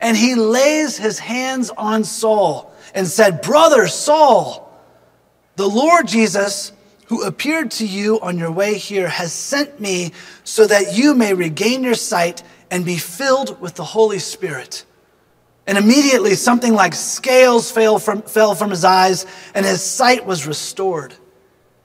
and 0.00 0.16
he 0.16 0.34
lays 0.34 0.96
his 0.96 1.18
hands 1.18 1.70
on 1.70 2.04
Saul 2.04 2.72
and 2.94 3.06
said, 3.06 3.42
Brother 3.42 3.88
Saul, 3.88 4.64
the 5.56 5.68
Lord 5.68 6.08
Jesus, 6.08 6.72
who 7.08 7.22
appeared 7.22 7.70
to 7.72 7.86
you 7.86 8.20
on 8.20 8.38
your 8.38 8.52
way 8.52 8.76
here, 8.76 9.08
has 9.08 9.32
sent 9.32 9.80
me 9.80 10.12
so 10.44 10.66
that 10.66 10.96
you 10.96 11.14
may 11.14 11.32
regain 11.34 11.82
your 11.82 11.94
sight 11.94 12.42
and 12.70 12.84
be 12.84 12.98
filled 12.98 13.60
with 13.60 13.74
the 13.74 13.84
Holy 13.84 14.18
Spirit. 14.18 14.84
And 15.66 15.78
immediately 15.78 16.34
something 16.34 16.74
like 16.74 16.94
scales 16.94 17.70
fell 17.70 17.98
from, 17.98 18.22
fell 18.22 18.54
from 18.54 18.70
his 18.70 18.84
eyes, 18.84 19.26
and 19.54 19.64
his 19.64 19.82
sight 19.82 20.26
was 20.26 20.46
restored. 20.46 21.14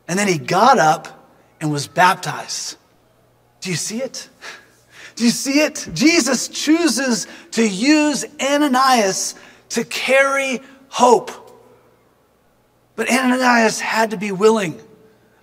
And 0.07 0.19
then 0.19 0.27
he 0.27 0.37
got 0.37 0.77
up 0.77 1.31
and 1.61 1.71
was 1.71 1.87
baptized. 1.87 2.77
Do 3.61 3.69
you 3.69 3.77
see 3.77 4.01
it? 4.01 4.29
Do 5.15 5.23
you 5.23 5.29
see 5.29 5.61
it? 5.61 5.87
Jesus 5.93 6.49
chooses 6.49 7.27
to 7.51 7.65
use 7.65 8.25
Ananias 8.41 9.35
to 9.69 9.85
carry 9.85 10.59
hope. 10.89 11.31
But 12.97 13.09
Ananias 13.09 13.79
had 13.79 14.11
to 14.11 14.17
be 14.17 14.31
willing. 14.31 14.81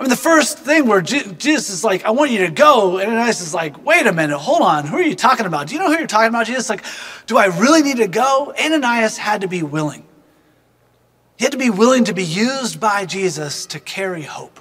I 0.00 0.04
mean, 0.04 0.08
the 0.08 0.16
first 0.16 0.58
thing 0.58 0.86
where 0.86 1.02
Jesus 1.02 1.68
is 1.68 1.84
like, 1.84 2.06
I 2.06 2.10
want 2.12 2.30
you 2.30 2.46
to 2.46 2.50
go, 2.50 2.96
and 2.96 3.10
Ananias 3.10 3.42
is 3.42 3.52
like, 3.52 3.84
wait 3.84 4.06
a 4.06 4.12
minute, 4.14 4.38
hold 4.38 4.62
on, 4.62 4.86
who 4.86 4.96
are 4.96 5.02
you 5.02 5.14
talking 5.14 5.44
about? 5.44 5.66
Do 5.66 5.74
you 5.74 5.78
know 5.78 5.88
who 5.88 5.98
you're 5.98 6.06
talking 6.06 6.30
about? 6.30 6.46
Jesus, 6.46 6.70
like, 6.70 6.82
do 7.26 7.36
I 7.36 7.48
really 7.58 7.82
need 7.82 7.98
to 7.98 8.08
go? 8.08 8.54
Ananias 8.58 9.18
had 9.18 9.42
to 9.42 9.48
be 9.48 9.62
willing. 9.62 10.06
He 11.36 11.44
had 11.44 11.52
to 11.52 11.58
be 11.58 11.68
willing 11.68 12.04
to 12.04 12.14
be 12.14 12.24
used 12.24 12.80
by 12.80 13.04
Jesus 13.04 13.66
to 13.66 13.78
carry 13.78 14.22
hope. 14.22 14.58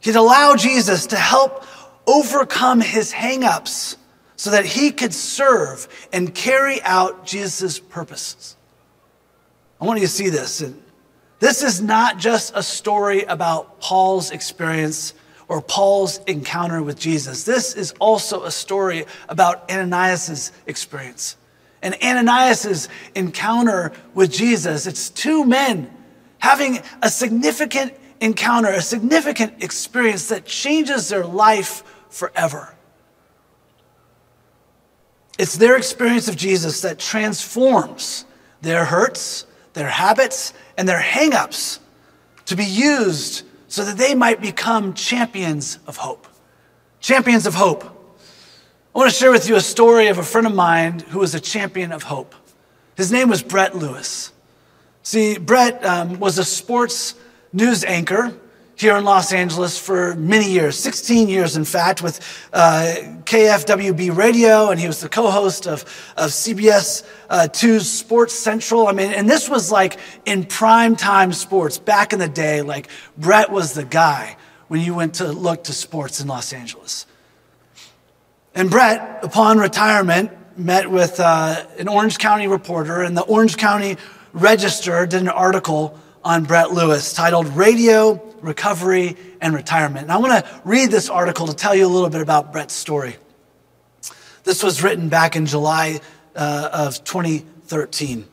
He'd 0.00 0.16
allow 0.16 0.56
Jesus 0.56 1.06
to 1.06 1.16
help 1.16 1.64
overcome 2.04 2.80
his 2.80 3.12
hangups 3.12 3.94
so 4.34 4.50
that 4.50 4.64
he 4.64 4.90
could 4.90 5.14
serve 5.14 5.86
and 6.12 6.34
carry 6.34 6.82
out 6.82 7.26
Jesus' 7.26 7.78
purposes. 7.78 8.56
I 9.80 9.84
want 9.84 10.00
you 10.00 10.06
to 10.06 10.12
see 10.12 10.30
this. 10.30 10.64
This 11.40 11.62
is 11.62 11.80
not 11.80 12.18
just 12.18 12.52
a 12.54 12.62
story 12.62 13.24
about 13.24 13.80
Paul's 13.80 14.30
experience 14.30 15.14
or 15.48 15.60
Paul's 15.60 16.18
encounter 16.26 16.82
with 16.82 16.98
Jesus. 16.98 17.44
This 17.44 17.74
is 17.74 17.92
also 17.98 18.44
a 18.44 18.50
story 18.50 19.06
about 19.28 19.68
Ananias' 19.70 20.52
experience. 20.66 21.36
And 21.82 21.96
Ananias' 22.02 22.88
encounter 23.14 23.92
with 24.14 24.30
Jesus, 24.30 24.86
it's 24.86 25.08
two 25.08 25.44
men 25.44 25.90
having 26.38 26.80
a 27.02 27.08
significant 27.10 27.94
encounter, 28.20 28.68
a 28.68 28.82
significant 28.82 29.62
experience 29.64 30.28
that 30.28 30.44
changes 30.44 31.08
their 31.08 31.24
life 31.24 31.82
forever. 32.10 32.74
It's 35.38 35.56
their 35.56 35.76
experience 35.78 36.28
of 36.28 36.36
Jesus 36.36 36.82
that 36.82 36.98
transforms 36.98 38.26
their 38.60 38.84
hurts, 38.84 39.46
their 39.80 39.88
habits, 39.88 40.52
and 40.76 40.86
their 40.86 41.00
hangups 41.00 41.78
to 42.44 42.54
be 42.54 42.66
used 42.66 43.44
so 43.66 43.82
that 43.82 43.96
they 43.96 44.14
might 44.14 44.42
become 44.42 44.92
champions 44.92 45.78
of 45.86 45.96
hope. 45.96 46.26
Champions 47.00 47.46
of 47.46 47.54
hope. 47.54 47.84
I 48.94 48.98
want 48.98 49.10
to 49.10 49.16
share 49.16 49.30
with 49.30 49.48
you 49.48 49.56
a 49.56 49.60
story 49.62 50.08
of 50.08 50.18
a 50.18 50.22
friend 50.22 50.46
of 50.46 50.54
mine 50.54 50.98
who 50.98 51.20
was 51.20 51.34
a 51.34 51.40
champion 51.40 51.92
of 51.92 52.02
hope. 52.02 52.34
His 52.94 53.10
name 53.10 53.30
was 53.30 53.42
Brett 53.42 53.74
Lewis. 53.74 54.32
See, 55.02 55.38
Brett 55.38 55.82
um, 55.82 56.20
was 56.20 56.36
a 56.36 56.44
sports 56.44 57.14
news 57.54 57.82
anchor 57.82 58.34
here 58.80 58.96
in 58.96 59.04
Los 59.04 59.30
Angeles 59.30 59.78
for 59.78 60.14
many 60.14 60.50
years, 60.50 60.78
16 60.78 61.28
years, 61.28 61.54
in 61.54 61.66
fact, 61.66 62.02
with 62.02 62.18
uh, 62.54 62.94
KFWB 63.24 64.16
Radio, 64.16 64.70
and 64.70 64.80
he 64.80 64.86
was 64.86 65.02
the 65.02 65.08
co-host 65.08 65.66
of, 65.66 65.82
of 66.16 66.30
CBS 66.30 67.06
uh, 67.28 67.46
2's 67.50 67.90
Sports 67.90 68.32
Central. 68.32 68.86
I 68.86 68.92
mean, 68.92 69.12
and 69.12 69.28
this 69.28 69.50
was 69.50 69.70
like 69.70 69.98
in 70.24 70.44
prime 70.44 70.96
time 70.96 71.34
sports 71.34 71.76
back 71.76 72.14
in 72.14 72.18
the 72.18 72.28
day. 72.28 72.62
Like 72.62 72.88
Brett 73.18 73.52
was 73.52 73.74
the 73.74 73.84
guy 73.84 74.38
when 74.68 74.80
you 74.80 74.94
went 74.94 75.16
to 75.16 75.30
look 75.30 75.64
to 75.64 75.74
sports 75.74 76.22
in 76.22 76.26
Los 76.26 76.54
Angeles. 76.54 77.04
And 78.54 78.70
Brett, 78.70 79.20
upon 79.22 79.58
retirement, 79.58 80.30
met 80.56 80.90
with 80.90 81.20
uh, 81.20 81.66
an 81.78 81.86
Orange 81.86 82.16
County 82.16 82.48
reporter, 82.48 83.02
and 83.02 83.14
the 83.14 83.24
Orange 83.24 83.58
County 83.58 83.98
Register 84.32 85.04
did 85.04 85.20
an 85.20 85.28
article 85.28 85.98
on 86.24 86.44
Brett 86.44 86.70
Lewis 86.72 87.12
titled 87.12 87.48
Radio, 87.48 88.20
Recovery, 88.40 89.16
and 89.40 89.54
Retirement. 89.54 90.04
And 90.04 90.12
I 90.12 90.18
want 90.18 90.44
to 90.44 90.60
read 90.64 90.90
this 90.90 91.08
article 91.08 91.46
to 91.46 91.54
tell 91.54 91.74
you 91.74 91.86
a 91.86 91.88
little 91.88 92.10
bit 92.10 92.20
about 92.20 92.52
Brett's 92.52 92.74
story. 92.74 93.16
This 94.44 94.62
was 94.62 94.82
written 94.82 95.08
back 95.08 95.36
in 95.36 95.46
July 95.46 96.00
uh, 96.34 96.70
of 96.72 97.04
2013. 97.04 98.26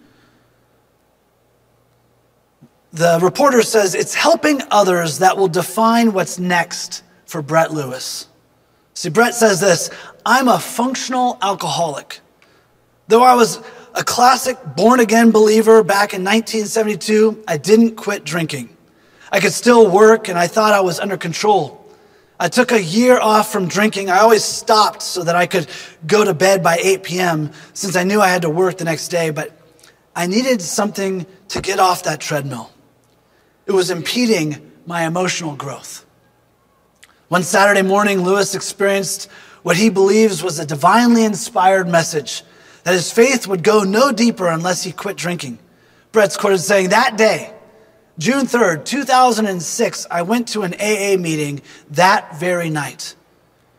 The 2.93 3.19
reporter 3.21 3.61
says 3.61 3.95
it's 3.95 4.15
helping 4.15 4.61
others 4.71 5.19
that 5.19 5.37
will 5.37 5.49
define 5.49 6.13
what's 6.13 6.39
next 6.39 7.03
for 7.25 7.41
Brett 7.41 7.73
Lewis. 7.73 8.27
See, 8.93 9.09
Brett 9.09 9.35
says 9.35 9.59
this 9.59 9.89
I'm 10.25 10.47
a 10.47 10.59
functional 10.59 11.37
alcoholic. 11.41 12.19
Though 13.07 13.23
I 13.23 13.35
was 13.35 13.61
a 13.97 14.03
classic 14.03 14.57
born 14.75 14.99
again 14.99 15.31
believer 15.31 15.83
back 15.83 16.13
in 16.13 16.23
1972, 16.23 17.43
I 17.47 17.57
didn't 17.57 17.95
quit 17.95 18.23
drinking. 18.23 18.69
I 19.31 19.39
could 19.39 19.51
still 19.51 19.89
work 19.89 20.29
and 20.29 20.37
I 20.37 20.45
thought 20.45 20.73
I 20.73 20.81
was 20.81 20.99
under 20.99 21.17
control. 21.17 21.83
I 22.39 22.47
took 22.47 22.71
a 22.71 22.81
year 22.81 23.19
off 23.19 23.51
from 23.51 23.67
drinking. 23.67 24.11
I 24.11 24.19
always 24.19 24.43
stopped 24.43 25.01
so 25.01 25.23
that 25.23 25.35
I 25.35 25.47
could 25.47 25.67
go 26.05 26.23
to 26.23 26.35
bed 26.35 26.61
by 26.61 26.77
8 26.77 27.01
p.m. 27.01 27.51
since 27.73 27.95
I 27.95 28.03
knew 28.03 28.21
I 28.21 28.27
had 28.27 28.43
to 28.43 28.51
work 28.51 28.77
the 28.77 28.83
next 28.83 29.07
day, 29.07 29.31
but 29.31 29.59
I 30.15 30.27
needed 30.27 30.61
something 30.61 31.25
to 31.49 31.61
get 31.61 31.79
off 31.79 32.03
that 32.03 32.21
treadmill. 32.21 32.71
It 33.65 33.71
was 33.71 33.89
impeding 33.89 34.73
my 34.85 35.07
emotional 35.07 35.55
growth. 35.55 36.05
One 37.29 37.41
Saturday 37.41 37.81
morning, 37.81 38.21
Lewis 38.21 38.53
experienced 38.53 39.27
what 39.63 39.75
he 39.75 39.89
believes 39.89 40.43
was 40.43 40.59
a 40.59 40.65
divinely 40.67 41.25
inspired 41.25 41.89
message 41.89 42.43
that 42.87 42.93
his 42.93 43.11
faith 43.11 43.47
would 43.47 43.63
go 43.63 43.83
no 43.83 44.13
deeper 44.13 44.47
unless 44.47 44.81
he 44.81 44.93
quit 44.93 45.17
drinking. 45.17 45.59
Brett's 46.13 46.37
quoted 46.37 46.59
saying, 46.59 46.91
That 46.91 47.17
day, 47.17 47.53
June 48.17 48.45
3rd, 48.45 48.85
2006, 48.85 50.07
I 50.09 50.21
went 50.21 50.47
to 50.47 50.61
an 50.61 50.73
AA 50.75 51.21
meeting 51.21 51.61
that 51.89 52.39
very 52.39 52.69
night. 52.69 53.13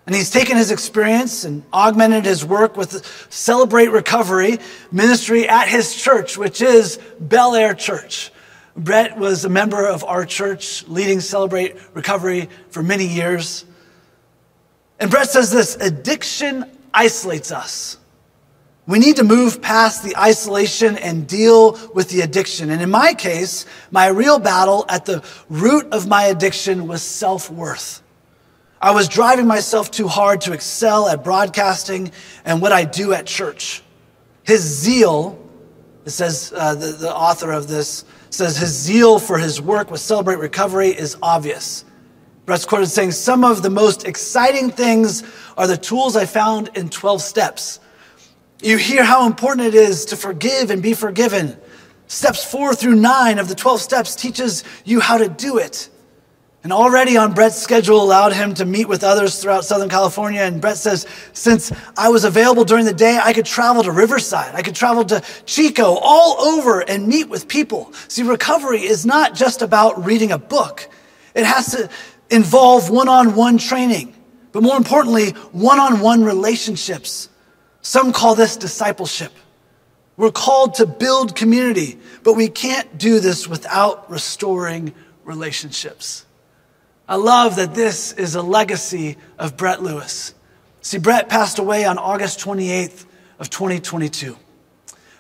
And 0.05 0.15
he's 0.15 0.29
taken 0.29 0.59
his 0.59 0.71
experience 0.71 1.45
and 1.45 1.65
augmented 1.73 2.27
his 2.27 2.45
work 2.45 2.77
with 2.77 3.03
Celebrate 3.31 3.89
Recovery 3.89 4.59
ministry 4.93 5.49
at 5.49 5.69
his 5.69 5.95
church, 5.95 6.37
which 6.37 6.61
is 6.61 6.99
Bel 7.19 7.55
Air 7.55 7.73
Church. 7.73 8.31
Brett 8.77 9.17
was 9.17 9.47
a 9.47 9.49
member 9.49 9.87
of 9.87 10.05
our 10.05 10.27
church, 10.27 10.87
leading 10.87 11.21
Celebrate 11.21 11.77
Recovery 11.95 12.51
for 12.69 12.83
many 12.83 13.07
years. 13.07 13.65
And 15.01 15.11
Brett 15.11 15.31
says 15.31 15.51
this 15.51 15.77
addiction 15.77 16.71
isolates 16.93 17.51
us. 17.51 17.98
We 18.89 18.99
need 18.99 19.17
to 19.17 19.25
move 19.25 19.61
past 19.61 20.03
the 20.03 20.17
isolation 20.17 20.97
and 20.97 21.29
deal 21.29 21.79
with 21.93 22.09
the 22.09 22.23
addiction. 22.23 22.71
And 22.71 22.81
in 22.81 22.89
my 22.89 23.13
case, 23.13 23.67
my 23.91 24.07
real 24.07 24.39
battle 24.39 24.87
at 24.89 25.05
the 25.05 25.23
root 25.51 25.93
of 25.93 26.09
my 26.09 26.25
addiction 26.25 26.89
was 26.89 27.03
self 27.03 27.51
worth. 27.51 28.03
I 28.81 28.93
was 28.93 29.07
driving 29.07 29.47
myself 29.47 29.91
too 29.91 30.09
hard 30.09 30.41
to 30.43 30.55
excel 30.55 31.07
at 31.07 31.23
broadcasting 31.23 32.13
and 32.47 32.63
what 32.63 32.73
I 32.73 32.87
do 32.87 33.13
at 33.13 33.27
church. 33.27 33.83
His 34.43 34.63
zeal, 34.63 35.39
it 36.07 36.11
says, 36.11 36.55
uh, 36.57 36.75
the, 36.75 36.93
the 36.93 37.15
author 37.15 37.53
of 37.53 37.69
this 37.69 38.07
says, 38.31 38.57
his 38.57 38.71
zeal 38.71 39.19
for 39.19 39.37
his 39.37 39.61
work 39.61 39.91
with 39.91 40.01
Celebrate 40.01 40.39
Recovery 40.39 40.89
is 40.89 41.15
obvious. 41.21 41.85
Brett's 42.47 42.65
quoted 42.65 42.87
saying, 42.87 43.13
Some 43.13 43.45
of 43.45 43.63
the 43.63 43.69
most 43.69 44.07
exciting 44.07 44.71
things 44.71 45.25
are 45.59 45.67
the 45.67 45.77
tools 45.77 46.17
I 46.17 46.25
found 46.25 46.71
in 46.75 46.89
12 46.89 47.21
steps. 47.21 47.81
You 48.61 48.77
hear 48.77 49.05
how 49.05 49.27
important 49.27 49.69
it 49.69 49.75
is 49.75 50.07
to 50.07 50.17
forgive 50.17 50.71
and 50.71 50.83
be 50.83 50.95
forgiven. 50.95 51.57
Steps 52.09 52.45
four 52.45 52.75
through 52.75 52.97
nine 52.97 53.39
of 53.39 53.49
the 53.49 53.55
12 53.55 53.81
steps 53.81 54.17
teaches 54.17 54.65
you 54.85 54.99
how 54.99 55.19
to 55.19 55.29
do 55.29 55.59
it. 55.59 55.89
And 56.65 56.73
already 56.73 57.17
on 57.17 57.35
Brett's 57.35 57.57
schedule 57.57 58.03
allowed 58.03 58.33
him 58.33 58.55
to 58.55 58.65
meet 58.65 58.89
with 58.89 59.05
others 59.05 59.41
throughout 59.41 59.65
Southern 59.65 59.89
California. 59.89 60.41
And 60.41 60.61
Brett 60.61 60.77
says, 60.77 61.07
since 61.33 61.73
I 61.97 62.09
was 62.09 62.25
available 62.25 62.65
during 62.65 62.85
the 62.85 62.93
day, 62.93 63.19
I 63.23 63.33
could 63.33 63.47
travel 63.47 63.85
to 63.85 63.93
Riverside. 63.93 64.55
I 64.55 64.63
could 64.63 64.75
travel 64.75 65.05
to 65.05 65.23
Chico, 65.47 65.95
all 66.03 66.41
over 66.41 66.81
and 66.81 67.07
meet 67.07 67.29
with 67.29 67.47
people. 67.47 67.93
See, 68.09 68.25
recovery 68.25 68.83
is 68.83 69.07
not 69.07 69.35
just 69.37 69.63
about 69.63 70.05
reading 70.05 70.33
a 70.33 70.39
book. 70.39 70.89
It 71.35 71.45
has 71.45 71.71
to 71.73 71.89
involve 72.29 72.91
one-on-one 72.91 73.59
training, 73.59 74.15
but 74.51 74.65
more 74.65 74.77
importantly, 74.77 75.31
one-on-one 75.53 76.25
relationships. 76.25 77.29
Some 77.89 78.13
call 78.13 78.35
this 78.35 78.59
discipleship. 78.59 79.33
We're 80.19 80.31
called 80.31 80.75
to 80.75 80.85
build 80.85 81.35
community, 81.35 81.99
but 82.23 82.35
we 82.35 82.49
can't 82.49 82.99
do 82.99 83.19
this 83.19 83.49
without 83.49 84.11
restoring 84.11 84.93
relationships. 85.25 86.27
I 87.09 87.15
love 87.15 87.57
that 87.57 87.75
this 87.75 88.13
is 88.13 88.35
a 88.35 88.43
legacy 88.43 89.17
of 89.39 89.57
Brett 89.57 89.83
Lewis. 89.83 90.35
See, 90.83 90.99
Brett 90.99 91.31
passed 91.31 91.59
away 91.59 91.87
on 91.87 91.97
August 91.97 92.41
28th 92.41 93.07
of 93.39 93.49
2022. 93.49 94.37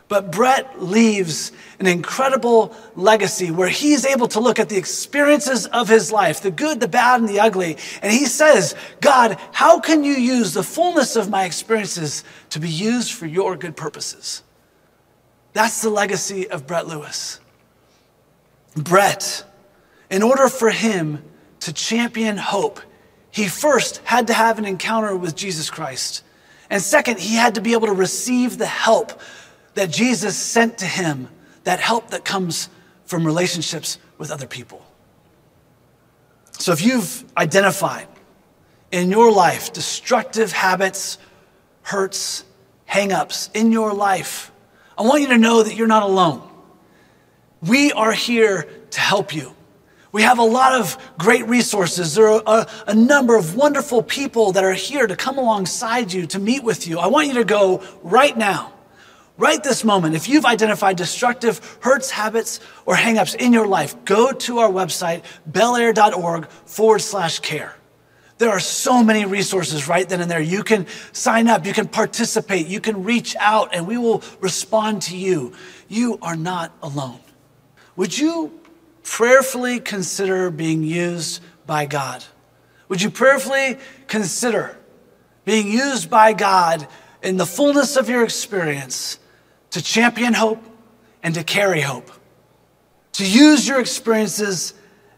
But 0.08 0.32
Brett 0.32 0.82
leaves 0.82 1.52
an 1.78 1.86
incredible 1.86 2.74
legacy 2.96 3.50
where 3.50 3.68
he's 3.68 4.06
able 4.06 4.26
to 4.28 4.40
look 4.40 4.58
at 4.58 4.70
the 4.70 4.78
experiences 4.78 5.66
of 5.66 5.88
his 5.88 6.10
life, 6.10 6.40
the 6.40 6.50
good, 6.50 6.80
the 6.80 6.88
bad, 6.88 7.20
and 7.20 7.28
the 7.28 7.40
ugly. 7.40 7.76
And 8.00 8.10
he 8.10 8.24
says, 8.24 8.74
God, 9.02 9.38
how 9.52 9.80
can 9.80 10.04
you 10.04 10.14
use 10.14 10.54
the 10.54 10.62
fullness 10.62 11.14
of 11.14 11.28
my 11.28 11.44
experiences 11.44 12.24
to 12.50 12.58
be 12.58 12.70
used 12.70 13.12
for 13.12 13.26
your 13.26 13.54
good 13.54 13.76
purposes? 13.76 14.42
That's 15.52 15.82
the 15.82 15.90
legacy 15.90 16.48
of 16.48 16.66
Brett 16.66 16.86
Lewis. 16.86 17.40
Brett, 18.74 19.44
in 20.10 20.22
order 20.22 20.48
for 20.48 20.70
him 20.70 21.22
to 21.60 21.72
champion 21.72 22.38
hope, 22.38 22.80
he 23.30 23.46
first 23.46 23.98
had 24.04 24.28
to 24.28 24.32
have 24.32 24.58
an 24.58 24.64
encounter 24.64 25.14
with 25.14 25.36
Jesus 25.36 25.68
Christ. 25.68 26.24
And 26.70 26.82
second, 26.82 27.18
he 27.18 27.34
had 27.34 27.54
to 27.56 27.60
be 27.60 27.72
able 27.72 27.86
to 27.86 27.92
receive 27.92 28.58
the 28.58 28.66
help 28.66 29.20
that 29.78 29.90
Jesus 29.90 30.36
sent 30.36 30.78
to 30.78 30.84
him, 30.84 31.28
that 31.62 31.78
help 31.78 32.10
that 32.10 32.24
comes 32.24 32.68
from 33.04 33.24
relationships 33.24 33.96
with 34.18 34.32
other 34.32 34.48
people. 34.48 34.84
So 36.58 36.72
if 36.72 36.84
you've 36.84 37.24
identified 37.36 38.08
in 38.90 39.08
your 39.08 39.30
life 39.30 39.72
destructive 39.72 40.50
habits, 40.50 41.16
hurts, 41.82 42.44
hangups 42.90 43.50
in 43.54 43.70
your 43.70 43.94
life, 43.94 44.50
I 44.98 45.02
want 45.02 45.22
you 45.22 45.28
to 45.28 45.38
know 45.38 45.62
that 45.62 45.76
you're 45.76 45.86
not 45.86 46.02
alone. 46.02 46.42
We 47.62 47.92
are 47.92 48.10
here 48.10 48.68
to 48.90 49.00
help 49.00 49.32
you. 49.32 49.54
We 50.10 50.22
have 50.22 50.40
a 50.40 50.44
lot 50.44 50.72
of 50.72 50.98
great 51.18 51.46
resources. 51.46 52.16
There 52.16 52.26
are 52.26 52.42
a, 52.44 52.66
a, 52.88 52.94
number 52.96 53.36
of 53.36 53.54
wonderful 53.54 54.02
people 54.02 54.50
that 54.52 54.64
are 54.64 54.72
here 54.72 55.06
to 55.06 55.14
come 55.14 55.38
alongside 55.38 56.12
you, 56.12 56.26
to 56.28 56.40
meet 56.40 56.64
with 56.64 56.88
you. 56.88 56.98
I 56.98 57.06
want 57.06 57.28
you 57.28 57.34
to 57.34 57.44
go 57.44 57.84
right 58.02 58.36
now, 58.36 58.72
right 59.38 59.62
this 59.62 59.84
moment. 59.84 60.14
If 60.14 60.28
you've 60.28 60.44
identified 60.44 60.96
destructive 60.96 61.78
hurts, 61.80 62.10
habits, 62.10 62.60
or 62.84 62.94
hangups 62.94 63.34
in 63.34 63.54
your 63.54 63.66
life, 63.66 64.04
go 64.04 64.32
to 64.32 64.58
our 64.58 64.68
website, 64.68 65.22
belair.org 65.46 66.48
forward 66.48 66.98
slash 66.98 67.38
care. 67.38 67.74
There 68.36 68.50
are 68.50 68.60
so 68.60 69.02
many 69.02 69.24
resources 69.24 69.88
right 69.88 70.08
then 70.08 70.20
and 70.20 70.30
there. 70.30 70.40
You 70.40 70.62
can 70.62 70.86
sign 71.12 71.48
up, 71.48 71.66
you 71.66 71.72
can 71.72 71.88
participate, 71.88 72.66
you 72.66 72.80
can 72.80 73.02
reach 73.02 73.34
out, 73.40 73.74
and 73.74 73.86
we 73.86 73.96
will 73.96 74.22
respond 74.40 75.02
to 75.02 75.16
you. 75.16 75.54
You 75.88 76.18
are 76.22 76.36
not 76.36 76.72
alone. 76.82 77.20
Would 77.96 78.16
you 78.16 78.60
prayerfully 79.02 79.80
consider 79.80 80.50
being 80.50 80.84
used 80.84 81.42
by 81.66 81.86
God? 81.86 82.24
Would 82.88 83.02
you 83.02 83.10
prayerfully 83.10 83.78
consider 84.06 84.78
being 85.44 85.66
used 85.66 86.08
by 86.08 86.32
God 86.32 86.86
in 87.22 87.38
the 87.38 87.46
fullness 87.46 87.96
of 87.96 88.08
your 88.08 88.22
experience 88.22 89.18
to 89.70 89.82
champion 89.82 90.34
hope 90.34 90.62
and 91.22 91.34
to 91.34 91.44
carry 91.44 91.80
hope? 91.80 92.10
To 93.14 93.28
use 93.28 93.66
your 93.66 93.80
experiences 93.80 94.74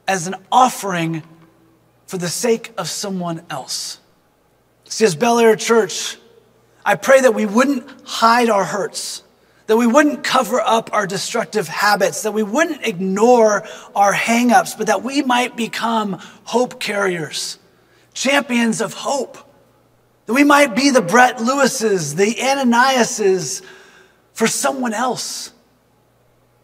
as 0.08 0.26
an 0.26 0.36
offering 0.50 1.22
for 2.06 2.16
the 2.18 2.28
sake 2.28 2.72
of 2.76 2.88
someone 2.88 3.42
else. 3.50 4.00
See, 4.84 5.04
as 5.04 5.14
Bel 5.14 5.38
Air 5.38 5.56
Church, 5.56 6.16
I 6.84 6.96
pray 6.96 7.20
that 7.20 7.34
we 7.34 7.46
wouldn't 7.46 7.88
hide 8.04 8.48
our 8.50 8.64
hurts 8.64 9.22
that 9.70 9.76
we 9.76 9.86
wouldn't 9.86 10.24
cover 10.24 10.60
up 10.60 10.92
our 10.92 11.06
destructive 11.06 11.68
habits, 11.68 12.22
that 12.22 12.32
we 12.32 12.42
wouldn't 12.42 12.84
ignore 12.84 13.64
our 13.94 14.12
hangups, 14.12 14.76
but 14.76 14.88
that 14.88 15.04
we 15.04 15.22
might 15.22 15.56
become 15.56 16.14
hope 16.42 16.80
carriers, 16.80 17.56
champions 18.12 18.80
of 18.80 18.94
hope. 18.94 19.38
That 20.26 20.32
we 20.32 20.42
might 20.42 20.74
be 20.74 20.90
the 20.90 21.00
Brett 21.00 21.36
Lewises, 21.36 22.16
the 22.16 22.34
Ananiases 22.34 23.64
for 24.40 24.46
someone 24.46 24.94
else. 24.94 25.52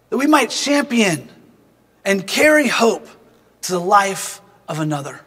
That 0.09 0.17
we 0.17 0.27
might 0.27 0.49
champion 0.49 1.29
and 2.07 2.27
carry 2.27 2.69
hope 2.69 3.07
to 3.61 3.73
the 3.73 3.79
life 3.79 4.41
of 4.67 4.81
another. 4.81 5.21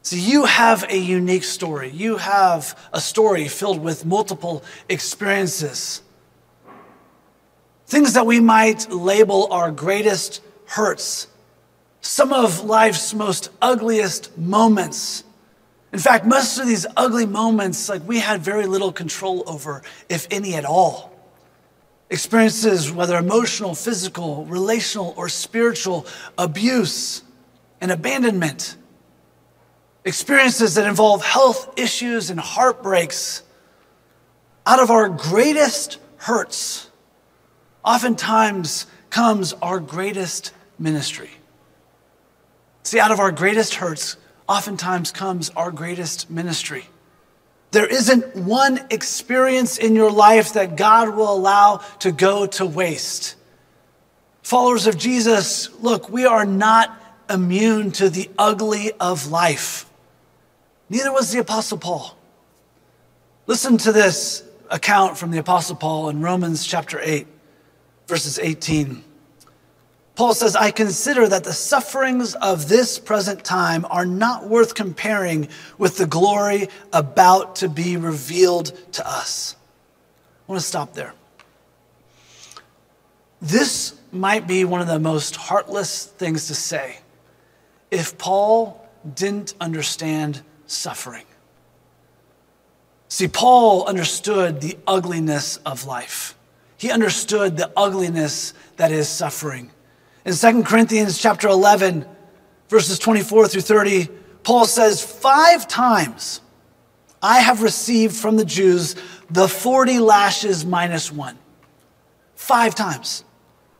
See, 0.00 0.20
you 0.20 0.46
have 0.46 0.86
a 0.88 0.96
unique 0.96 1.44
story. 1.44 1.90
You 1.90 2.16
have 2.16 2.74
a 2.94 3.00
story 3.00 3.46
filled 3.46 3.82
with 3.82 4.06
multiple 4.06 4.64
experiences. 4.88 6.00
Things 7.88 8.14
that 8.14 8.24
we 8.24 8.40
might 8.40 8.90
label 8.90 9.52
our 9.52 9.70
greatest 9.70 10.40
hurts, 10.64 11.26
some 12.00 12.32
of 12.32 12.64
life's 12.64 13.12
most 13.12 13.50
ugliest 13.60 14.38
moments. 14.38 15.24
In 15.92 15.98
fact, 15.98 16.24
most 16.24 16.56
of 16.56 16.66
these 16.66 16.86
ugly 16.96 17.26
moments, 17.26 17.90
like 17.90 18.00
we 18.08 18.20
had 18.20 18.40
very 18.40 18.64
little 18.64 18.92
control 18.92 19.44
over, 19.46 19.82
if 20.08 20.26
any 20.30 20.54
at 20.54 20.64
all. 20.64 21.13
Experiences, 22.10 22.92
whether 22.92 23.16
emotional, 23.16 23.74
physical, 23.74 24.44
relational, 24.44 25.14
or 25.16 25.28
spiritual, 25.28 26.06
abuse 26.36 27.22
and 27.80 27.90
abandonment. 27.90 28.76
Experiences 30.04 30.74
that 30.74 30.86
involve 30.86 31.24
health 31.24 31.78
issues 31.78 32.30
and 32.30 32.38
heartbreaks. 32.38 33.42
Out 34.66 34.80
of 34.80 34.90
our 34.90 35.08
greatest 35.08 35.98
hurts, 36.18 36.90
oftentimes 37.84 38.86
comes 39.10 39.52
our 39.54 39.80
greatest 39.80 40.52
ministry. 40.78 41.30
See, 42.82 43.00
out 43.00 43.12
of 43.12 43.20
our 43.20 43.32
greatest 43.32 43.76
hurts, 43.76 44.16
oftentimes 44.48 45.10
comes 45.10 45.50
our 45.50 45.70
greatest 45.70 46.30
ministry. 46.30 46.86
There 47.74 47.86
isn't 47.86 48.36
one 48.36 48.80
experience 48.90 49.78
in 49.78 49.96
your 49.96 50.12
life 50.12 50.52
that 50.52 50.76
God 50.76 51.16
will 51.16 51.34
allow 51.34 51.78
to 51.98 52.12
go 52.12 52.46
to 52.46 52.64
waste. 52.64 53.34
Followers 54.42 54.86
of 54.86 54.96
Jesus, 54.96 55.68
look, 55.82 56.08
we 56.08 56.24
are 56.24 56.44
not 56.44 56.96
immune 57.28 57.90
to 57.92 58.08
the 58.08 58.30
ugly 58.38 58.92
of 59.00 59.26
life. 59.26 59.90
Neither 60.88 61.12
was 61.12 61.32
the 61.32 61.40
Apostle 61.40 61.78
Paul. 61.78 62.16
Listen 63.48 63.76
to 63.78 63.90
this 63.90 64.44
account 64.70 65.18
from 65.18 65.32
the 65.32 65.38
Apostle 65.38 65.74
Paul 65.74 66.10
in 66.10 66.20
Romans 66.20 66.64
chapter 66.64 67.00
8 67.02 67.26
verses 68.06 68.38
18. 68.38 69.02
Paul 70.14 70.32
says, 70.32 70.54
I 70.54 70.70
consider 70.70 71.26
that 71.26 71.42
the 71.42 71.52
sufferings 71.52 72.34
of 72.36 72.68
this 72.68 72.98
present 73.00 73.44
time 73.44 73.84
are 73.90 74.06
not 74.06 74.48
worth 74.48 74.74
comparing 74.74 75.48
with 75.76 75.98
the 75.98 76.06
glory 76.06 76.68
about 76.92 77.56
to 77.56 77.68
be 77.68 77.96
revealed 77.96 78.72
to 78.92 79.08
us. 79.08 79.56
I 80.48 80.52
want 80.52 80.60
to 80.60 80.66
stop 80.66 80.94
there. 80.94 81.14
This 83.42 83.94
might 84.12 84.46
be 84.46 84.64
one 84.64 84.80
of 84.80 84.86
the 84.86 85.00
most 85.00 85.34
heartless 85.34 86.06
things 86.06 86.46
to 86.46 86.54
say 86.54 86.98
if 87.90 88.16
Paul 88.16 88.88
didn't 89.14 89.54
understand 89.60 90.42
suffering. 90.66 91.24
See, 93.08 93.28
Paul 93.28 93.84
understood 93.86 94.60
the 94.60 94.78
ugliness 94.86 95.58
of 95.58 95.86
life. 95.86 96.36
He 96.76 96.90
understood 96.90 97.56
the 97.56 97.70
ugliness 97.76 98.54
that 98.76 98.90
is 98.92 99.08
suffering. 99.08 99.70
In 100.24 100.34
2 100.34 100.62
Corinthians 100.62 101.18
chapter 101.18 101.48
11, 101.48 102.06
verses 102.68 102.98
24 102.98 103.48
through 103.48 103.60
30, 103.60 104.08
Paul 104.42 104.64
says, 104.64 105.02
Five 105.02 105.68
times 105.68 106.40
I 107.22 107.40
have 107.40 107.62
received 107.62 108.16
from 108.16 108.36
the 108.36 108.44
Jews 108.44 108.96
the 109.30 109.48
40 109.48 109.98
lashes 109.98 110.64
minus 110.64 111.12
one. 111.12 111.38
Five 112.36 112.74
times. 112.74 113.24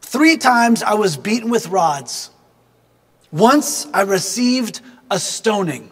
Three 0.03 0.37
times 0.37 0.83
I 0.83 0.95
was 0.95 1.17
beaten 1.17 1.51
with 1.51 1.69
rods. 1.69 2.31
Once 3.31 3.87
I 3.93 4.03
received 4.03 4.81
a 5.11 5.19
stoning. 5.19 5.91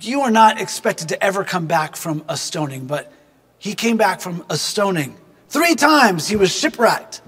You 0.00 0.22
are 0.22 0.30
not 0.30 0.60
expected 0.60 1.08
to 1.10 1.22
ever 1.22 1.44
come 1.44 1.66
back 1.66 1.96
from 1.96 2.24
a 2.28 2.36
stoning, 2.36 2.86
but 2.86 3.12
he 3.58 3.74
came 3.74 3.96
back 3.96 4.20
from 4.20 4.44
a 4.50 4.56
stoning. 4.56 5.16
Three 5.48 5.74
times 5.74 6.28
he 6.28 6.36
was 6.36 6.54
shipwrecked. 6.54 7.22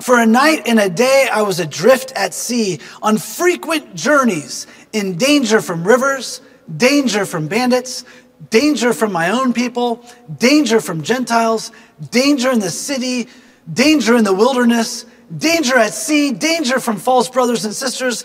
For 0.00 0.18
a 0.18 0.26
night 0.26 0.62
and 0.66 0.78
a 0.78 0.90
day 0.90 1.28
I 1.32 1.42
was 1.42 1.58
adrift 1.58 2.12
at 2.14 2.34
sea 2.34 2.80
on 3.02 3.18
frequent 3.18 3.94
journeys, 3.94 4.66
in 4.92 5.16
danger 5.16 5.60
from 5.60 5.86
rivers, 5.86 6.40
danger 6.76 7.24
from 7.24 7.48
bandits, 7.48 8.04
danger 8.50 8.92
from 8.92 9.12
my 9.12 9.30
own 9.30 9.52
people, 9.52 10.04
danger 10.38 10.80
from 10.80 11.02
Gentiles, 11.02 11.72
danger 12.10 12.50
in 12.50 12.60
the 12.60 12.70
city, 12.70 13.28
danger 13.72 14.16
in 14.16 14.24
the 14.24 14.34
wilderness, 14.34 15.06
danger 15.36 15.76
at 15.76 15.94
sea, 15.94 16.32
danger 16.32 16.78
from 16.78 16.96
false 16.96 17.28
brothers 17.28 17.64
and 17.64 17.74
sisters, 17.74 18.24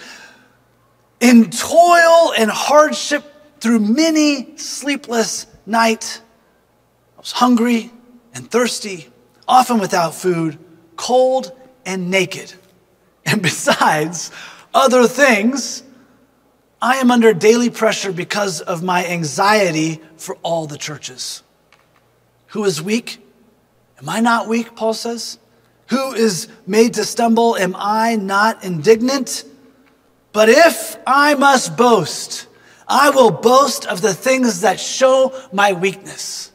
in 1.19 1.49
toil 1.49 2.34
and 2.38 2.51
hardship 2.51 3.60
through 3.60 3.79
many 3.79 4.57
sleepless 4.57 5.47
nights. 5.65 6.21
I 7.17 7.21
was 7.21 7.31
hungry 7.31 7.91
and 8.34 8.49
thirsty 8.49 9.10
often 9.47 9.79
without 9.79 10.15
food, 10.15 10.57
cold 10.95 11.51
and 11.86 12.10
naked. 12.10 12.54
And 13.26 13.41
besides 13.50 14.32
other 14.74 15.08
things, 15.08 15.84
I 16.82 16.98
am 16.98 17.12
under 17.12 17.34
daily 17.34 17.70
pressure 17.70 18.12
because 18.12 18.62
of 18.62 18.82
my 18.82 19.06
anxiety 19.06 20.02
for 20.17 20.36
all 20.41 20.65
the 20.65 20.78
churches. 20.78 21.44
Who 22.48 22.63
is 22.65 22.82
weak? 22.82 23.20
Am 24.00 24.10
I 24.10 24.20
not 24.20 24.48
weak? 24.48 24.76
Paul 24.76 24.94
says. 24.94 25.38
Who 25.89 26.13
is 26.13 26.48
made 26.65 26.94
to 26.96 27.04
stumble? 27.04 27.56
Am 27.58 27.76
I 27.78 28.15
not 28.15 28.63
indignant? 28.63 29.44
But 30.32 30.50
if 30.50 30.98
I 31.06 31.36
must 31.36 31.76
boast, 31.78 32.48
I 32.88 33.10
will 33.10 33.30
boast 33.30 33.86
of 33.86 34.02
the 34.02 34.13
things 34.13 34.62
that 34.62 34.80
show 34.80 35.34
my 35.52 35.74
weakness. 35.74 36.52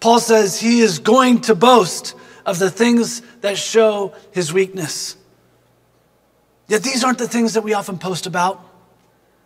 Paul 0.00 0.20
says 0.20 0.60
he 0.60 0.80
is 0.80 0.98
going 0.98 1.40
to 1.42 1.54
boast 1.54 2.14
of 2.46 2.58
the 2.60 2.70
things 2.70 3.20
that 3.40 3.58
show 3.58 4.14
his 4.30 4.52
weakness. 4.52 5.16
Yet 6.68 6.82
these 6.82 7.04
aren't 7.04 7.18
the 7.18 7.28
things 7.28 7.54
that 7.54 7.62
we 7.62 7.74
often 7.74 7.98
post 7.98 8.26
about. 8.26 8.64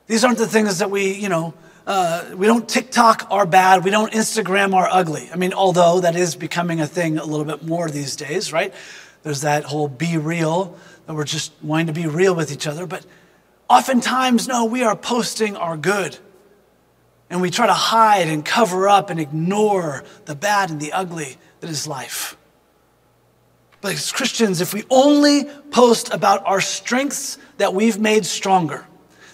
These 0.07 0.23
aren't 0.23 0.39
the 0.39 0.47
things 0.47 0.79
that 0.79 0.91
we, 0.91 1.15
you 1.15 1.29
know, 1.29 1.55
uh, 1.87 2.25
we 2.37 2.47
don't 2.47 2.69
TikTok 2.69 3.27
our 3.31 3.47
bad. 3.47 3.85
We 3.85 3.91
don't 3.91 4.13
Instagram 4.13 4.75
our 4.75 4.89
ugly. 4.89 5.29
I 5.33 5.37
mean, 5.37 5.55
although 5.55 6.01
that 6.01 6.15
is 6.15 6.37
becoming 6.37 6.81
a 6.81 6.87
thing 6.87 7.19
a 7.19 7.25
little 7.25 7.47
bit 7.47 7.65
more 7.65 7.89
these 7.89 8.17
days, 8.17 8.53
right? 8.53 8.73
There's 9.23 9.41
that 9.41 9.65
whole 9.65 9.89
BeReal 9.89 10.77
that 11.07 11.15
we're 11.15 11.25
just 11.25 11.53
wanting 11.63 11.87
to 11.89 11.93
be 11.93 12.07
real 12.07 12.35
with 12.35 12.53
each 12.53 12.67
other. 12.67 12.87
But 12.87 13.05
oftentimes, 13.69 14.47
no, 14.47 14.67
we 14.67 14.83
are 14.83 14.95
posting 14.95 15.57
our 15.57 15.77
good. 15.77 16.19
And 17.31 17.41
we 17.41 17.51
try 17.51 17.67
to 17.67 17.73
hide 17.73 18.29
and 18.29 18.45
cover 18.45 18.89
up 18.89 19.09
and 19.09 19.21
ignore 19.21 20.05
the 20.27 20.35
bad 20.35 20.71
and 20.71 20.81
the 20.81 20.93
ugly 20.93 21.39
that 21.61 21.71
is 21.71 21.87
life. 21.87 22.37
But 23.81 23.95
as 23.95 24.13
Christians, 24.13 24.61
if 24.61 24.75
we 24.75 24.85
only 24.91 25.45
post 25.71 26.13
about 26.13 26.45
our 26.47 26.61
strengths 26.61 27.39
that 27.57 27.73
we've 27.73 27.99
made 27.99 28.27
stronger, 28.27 28.87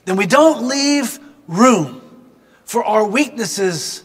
then 0.05 0.17
we 0.17 0.27
don't 0.27 0.69
leave 0.69 1.19
room 1.49 2.03
for 2.65 2.85
our 2.85 3.07
weaknesses 3.07 4.05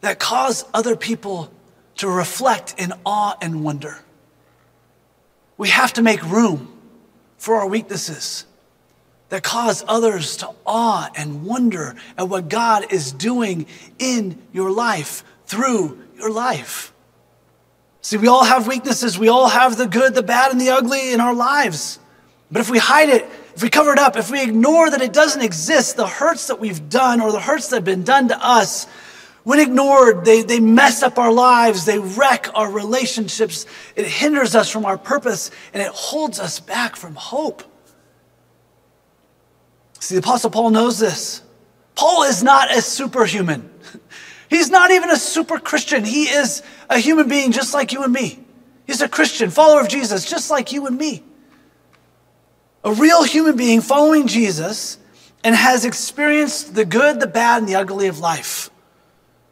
that 0.00 0.18
cause 0.18 0.64
other 0.74 0.96
people 0.96 1.50
to 1.96 2.08
reflect 2.08 2.74
in 2.78 2.92
awe 3.04 3.36
and 3.40 3.62
wonder. 3.62 3.98
We 5.56 5.68
have 5.70 5.92
to 5.94 6.02
make 6.02 6.22
room 6.22 6.72
for 7.38 7.56
our 7.56 7.68
weaknesses 7.68 8.44
that 9.28 9.42
cause 9.42 9.84
others 9.88 10.36
to 10.38 10.50
awe 10.64 11.10
and 11.16 11.44
wonder 11.44 11.96
at 12.16 12.28
what 12.28 12.48
God 12.48 12.92
is 12.92 13.12
doing 13.12 13.66
in 13.98 14.40
your 14.52 14.70
life, 14.70 15.24
through 15.46 16.00
your 16.16 16.30
life. 16.30 16.92
See, 18.06 18.18
we 18.18 18.28
all 18.28 18.44
have 18.44 18.68
weaknesses. 18.68 19.18
We 19.18 19.26
all 19.26 19.48
have 19.48 19.76
the 19.76 19.88
good, 19.88 20.14
the 20.14 20.22
bad, 20.22 20.52
and 20.52 20.60
the 20.60 20.70
ugly 20.70 21.12
in 21.12 21.18
our 21.18 21.34
lives. 21.34 21.98
But 22.52 22.60
if 22.60 22.70
we 22.70 22.78
hide 22.78 23.08
it, 23.08 23.24
if 23.56 23.64
we 23.64 23.68
cover 23.68 23.92
it 23.92 23.98
up, 23.98 24.16
if 24.16 24.30
we 24.30 24.40
ignore 24.44 24.88
that 24.88 25.02
it 25.02 25.12
doesn't 25.12 25.42
exist, 25.42 25.96
the 25.96 26.06
hurts 26.06 26.46
that 26.46 26.60
we've 26.60 26.88
done 26.88 27.20
or 27.20 27.32
the 27.32 27.40
hurts 27.40 27.66
that 27.70 27.78
have 27.78 27.84
been 27.84 28.04
done 28.04 28.28
to 28.28 28.38
us, 28.40 28.84
when 29.42 29.58
ignored, 29.58 30.24
they, 30.24 30.42
they 30.42 30.60
mess 30.60 31.02
up 31.02 31.18
our 31.18 31.32
lives, 31.32 31.84
they 31.84 31.98
wreck 31.98 32.46
our 32.54 32.70
relationships, 32.70 33.66
it 33.96 34.06
hinders 34.06 34.54
us 34.54 34.70
from 34.70 34.84
our 34.84 34.96
purpose, 34.96 35.50
and 35.74 35.82
it 35.82 35.88
holds 35.88 36.38
us 36.38 36.60
back 36.60 36.94
from 36.94 37.16
hope. 37.16 37.64
See, 39.98 40.14
the 40.14 40.20
Apostle 40.20 40.50
Paul 40.50 40.70
knows 40.70 41.00
this. 41.00 41.42
Paul 41.96 42.22
is 42.22 42.40
not 42.40 42.70
a 42.70 42.80
superhuman. 42.82 43.68
He's 44.48 44.70
not 44.70 44.90
even 44.90 45.10
a 45.10 45.16
super 45.16 45.58
Christian. 45.58 46.04
He 46.04 46.24
is 46.24 46.62
a 46.88 46.98
human 46.98 47.28
being 47.28 47.52
just 47.52 47.74
like 47.74 47.92
you 47.92 48.02
and 48.02 48.12
me. 48.12 48.38
He's 48.86 49.00
a 49.00 49.08
Christian, 49.08 49.50
follower 49.50 49.80
of 49.80 49.88
Jesus, 49.88 50.28
just 50.28 50.50
like 50.50 50.72
you 50.72 50.86
and 50.86 50.96
me. 50.96 51.22
A 52.84 52.92
real 52.92 53.24
human 53.24 53.56
being 53.56 53.80
following 53.80 54.28
Jesus 54.28 54.98
and 55.42 55.54
has 55.54 55.84
experienced 55.84 56.74
the 56.74 56.84
good, 56.84 57.18
the 57.20 57.26
bad, 57.26 57.62
and 57.62 57.68
the 57.68 57.74
ugly 57.74 58.06
of 58.06 58.20
life. 58.20 58.70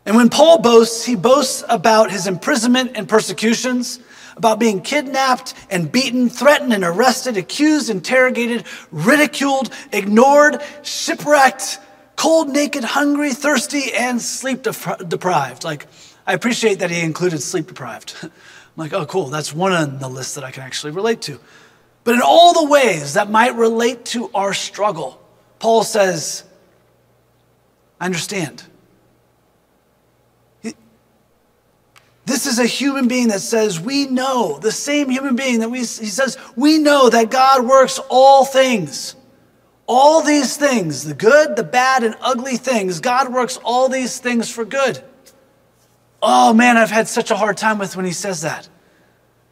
And 0.07 0.17
when 0.17 0.29
Paul 0.29 0.59
boasts, 0.59 1.05
he 1.05 1.17
boasts 1.17 1.65
about 1.69 2.11
his 2.11 2.27
imprisonment 2.27 2.93
and 2.95 3.09
persecutions, 3.09 3.99
about 4.37 4.59
being 4.59 4.83
kidnapped 4.83 5.55
and 5.71 5.91
beaten, 5.91 6.29
threatened 6.29 6.73
and 6.73 6.85
arrested, 6.85 7.37
accused, 7.37 7.91
interrogated, 7.91 8.65
ridiculed, 8.91 9.71
ignored, 9.93 10.63
shipwrecked, 10.83 11.79
cold, 12.17 12.49
naked, 12.49 12.85
hungry, 12.85 13.33
thirsty, 13.33 13.93
and 13.93 14.21
sleep 14.21 14.63
deprived. 14.63 15.65
Like, 15.65 15.87
I 16.27 16.33
appreciate 16.33 16.79
that 16.81 16.91
he 16.91 17.01
included 17.01 17.41
sleep 17.43 17.67
deprived. 17.67 18.17
I'm 18.23 18.31
like, 18.77 18.93
oh, 18.93 19.07
cool, 19.07 19.27
that's 19.27 19.55
one 19.55 19.73
on 19.73 19.99
the 19.99 20.09
list 20.09 20.35
that 20.35 20.45
I 20.45 20.51
can 20.51 20.63
actually 20.63 20.93
relate 20.93 21.23
to. 21.23 21.39
But 22.03 22.17
in 22.17 22.23
all 22.23 22.53
the 22.53 22.69
ways 22.69 23.15
that 23.15 23.31
might 23.31 23.55
relate 23.55 24.05
to 24.07 24.31
our 24.35 24.53
struggle, 24.53 25.21
Paul 25.59 25.85
says, 25.85 26.45
I 28.01 28.07
understand. 28.07 28.65
This 32.27 32.47
is 32.47 32.59
a 32.59 32.67
human 32.67 33.07
being 33.07 33.29
that 33.29 33.41
says, 33.41 33.79
We 33.79 34.07
know, 34.07 34.59
the 34.59 34.73
same 34.73 35.11
human 35.11 35.37
being 35.37 35.61
that 35.61 35.71
we, 35.71 35.79
he 35.79 35.85
says, 35.85 36.39
We 36.57 36.79
know 36.79 37.11
that 37.11 37.31
God 37.31 37.67
works 37.67 38.01
all 38.09 38.45
things 38.45 39.15
all 39.87 40.23
these 40.23 40.57
things, 40.57 41.05
the 41.05 41.15
good, 41.15 41.57
the 41.57 41.65
bad, 41.65 42.05
and 42.05 42.17
ugly 42.21 42.57
things, 42.57 43.01
God 43.01 43.33
works 43.33 43.59
all 43.65 43.89
these 43.89 44.19
things 44.19 44.51
for 44.51 44.65
good. 44.65 45.03
Oh 46.23 46.55
man, 46.55 46.77
I've 46.77 46.91
had 46.91 47.07
such 47.07 47.31
a 47.31 47.37
hard 47.37 47.57
time 47.57 47.79
with 47.79 47.97
when 47.97 48.07
he 48.07 48.13
says 48.13 48.43
that. 48.43 48.69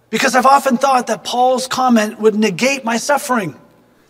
Because 0.09 0.35
I've 0.35 0.47
often 0.47 0.79
thought 0.79 1.07
that 1.09 1.25
Paul's 1.25 1.67
comment 1.67 2.19
would 2.19 2.35
negate 2.35 2.85
my 2.85 2.97
suffering, 2.97 3.59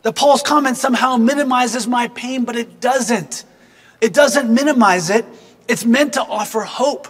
that 0.02 0.14
Paul's 0.14 0.42
comment 0.42 0.76
somehow 0.76 1.16
minimizes 1.16 1.86
my 1.86 2.08
pain, 2.08 2.44
but 2.44 2.56
it 2.56 2.80
doesn't. 2.80 3.44
It 4.00 4.12
doesn't 4.12 4.52
minimize 4.52 5.10
it, 5.10 5.24
it's 5.68 5.84
meant 5.84 6.14
to 6.14 6.22
offer 6.22 6.60
hope. 6.60 7.08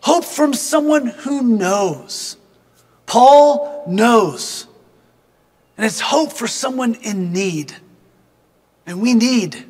Hope 0.00 0.24
from 0.24 0.54
someone 0.54 1.06
who 1.06 1.42
knows. 1.42 2.36
Paul 3.06 3.84
knows. 3.86 4.66
And 5.76 5.84
it's 5.84 6.00
hope 6.00 6.32
for 6.32 6.46
someone 6.46 6.94
in 6.94 7.32
need. 7.32 7.74
And 8.90 9.00
we 9.00 9.14
need 9.14 9.66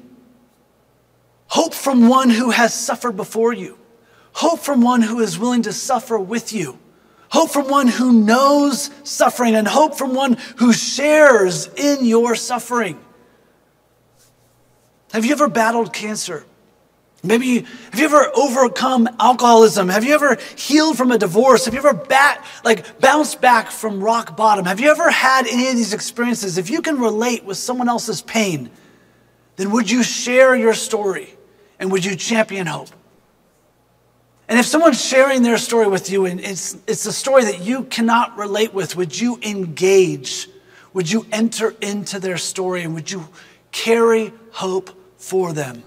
hope 1.48 1.74
from 1.74 2.09
one 2.09 2.30
who 2.30 2.48
has 2.48 2.72
suffered 2.72 3.18
before 3.18 3.52
you, 3.52 3.76
hope 4.33 4.61
from 4.61 4.80
one 4.80 5.02
who 5.02 5.20
is 5.20 5.38
willing 5.38 5.61
to 5.62 5.74
suffer 5.74 6.18
with 6.18 6.54
you, 6.54 6.78
hope 7.28 7.50
from 7.50 7.68
one 7.68 7.87
who 7.87 8.14
knows 8.14 8.88
suffering, 9.04 9.54
and 9.54 9.68
hope 9.68 9.98
from 9.98 10.14
one 10.14 10.38
who 10.56 10.72
shares 10.72 11.66
in 11.76 12.06
your 12.06 12.35
suffering. 12.35 12.98
Have 15.12 15.26
you 15.26 15.33
ever 15.33 15.48
battled 15.48 15.92
cancer? 15.92 16.46
Maybe 17.22 17.66
have 17.90 18.00
you 18.00 18.06
ever 18.06 18.30
overcome 18.35 19.06
alcoholism? 19.20 19.90
Have 19.90 20.02
you 20.02 20.14
ever 20.14 20.38
healed 20.56 20.96
from 20.96 21.12
a 21.12 21.18
divorce? 21.18 21.66
Have 21.66 21.74
you 21.74 21.80
ever 21.80 21.92
bat, 21.92 22.42
like 22.64 22.98
bounced 23.00 23.42
back 23.42 23.70
from 23.70 24.02
rock 24.02 24.35
bottom? 24.35 24.64
Have 24.64 24.80
you 24.80 24.90
ever 24.90 25.11
had 25.11 25.46
any 25.46 25.68
of 25.68 25.76
these 25.76 25.92
experiences? 25.92 26.56
If 26.56 26.70
you 26.70 26.80
can 26.80 26.98
relate 26.98 27.44
with 27.44 27.59
someone 27.59 27.90
else's 27.90 28.22
pain, 28.22 28.70
then 29.61 29.70
would 29.73 29.90
you 29.90 30.03
share 30.03 30.57
your 30.57 30.73
story 30.73 31.35
and 31.79 31.92
would 31.92 32.03
you 32.03 32.16
champion 32.16 32.66
hope? 32.66 32.88
And 34.49 34.59
if 34.59 34.64
someone's 34.64 35.05
sharing 35.05 35.42
their 35.42 35.59
story 35.59 35.87
with 35.87 36.09
you 36.11 36.25
and 36.25 36.40
it's, 36.40 36.79
it's 36.87 37.05
a 37.05 37.12
story 37.12 37.44
that 37.44 37.61
you 37.61 37.85
cannot 37.85 38.38
relate 38.38 38.73
with, 38.73 38.96
would 38.96 39.20
you 39.20 39.38
engage? 39.42 40.49
Would 40.94 41.12
you 41.12 41.27
enter 41.31 41.75
into 41.83 42.18
their 42.18 42.38
story 42.38 42.85
and 42.85 42.94
would 42.94 43.11
you 43.11 43.29
carry 43.70 44.33
hope 44.51 44.99
for 45.18 45.53
them? 45.53 45.85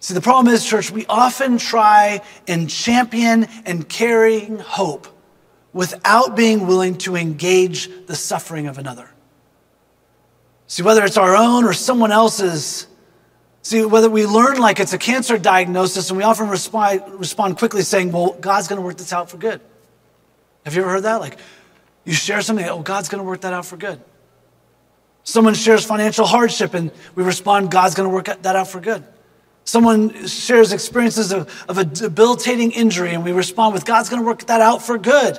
See, 0.00 0.12
the 0.12 0.20
problem 0.20 0.52
is, 0.52 0.66
church, 0.66 0.90
we 0.90 1.06
often 1.06 1.56
try 1.56 2.20
and 2.46 2.68
champion 2.68 3.44
and 3.64 3.88
carrying 3.88 4.58
hope 4.58 5.08
without 5.72 6.36
being 6.36 6.66
willing 6.66 6.98
to 6.98 7.16
engage 7.16 7.88
the 8.06 8.14
suffering 8.14 8.66
of 8.66 8.76
another. 8.76 9.08
See, 10.68 10.82
whether 10.82 11.02
it's 11.02 11.16
our 11.16 11.34
own 11.34 11.64
or 11.64 11.72
someone 11.72 12.12
else's, 12.12 12.86
see, 13.62 13.82
whether 13.84 14.10
we 14.10 14.26
learn 14.26 14.58
like 14.58 14.80
it's 14.80 14.92
a 14.92 14.98
cancer 14.98 15.38
diagnosis 15.38 16.10
and 16.10 16.18
we 16.18 16.22
often 16.22 16.50
respond, 16.50 17.02
respond 17.18 17.56
quickly 17.56 17.80
saying, 17.80 18.12
well, 18.12 18.36
God's 18.38 18.68
going 18.68 18.78
to 18.78 18.84
work 18.84 18.98
this 18.98 19.12
out 19.12 19.30
for 19.30 19.38
good. 19.38 19.62
Have 20.66 20.74
you 20.74 20.82
ever 20.82 20.90
heard 20.90 21.04
that? 21.04 21.16
Like, 21.16 21.38
you 22.04 22.12
share 22.12 22.42
something, 22.42 22.66
oh, 22.68 22.82
God's 22.82 23.08
going 23.08 23.22
to 23.22 23.26
work 23.26 23.40
that 23.40 23.54
out 23.54 23.64
for 23.64 23.78
good. 23.78 23.98
Someone 25.24 25.54
shares 25.54 25.86
financial 25.86 26.26
hardship 26.26 26.74
and 26.74 26.92
we 27.14 27.24
respond, 27.24 27.70
God's 27.70 27.94
going 27.94 28.08
to 28.08 28.14
work 28.14 28.26
that 28.26 28.54
out 28.54 28.68
for 28.68 28.80
good. 28.80 29.04
Someone 29.64 30.26
shares 30.26 30.72
experiences 30.72 31.32
of, 31.32 31.64
of 31.66 31.78
a 31.78 31.84
debilitating 31.84 32.72
injury 32.72 33.14
and 33.14 33.24
we 33.24 33.32
respond 33.32 33.72
with, 33.72 33.86
God's 33.86 34.10
going 34.10 34.20
to 34.20 34.26
work 34.26 34.44
that 34.46 34.60
out 34.60 34.82
for 34.82 34.98
good. 34.98 35.38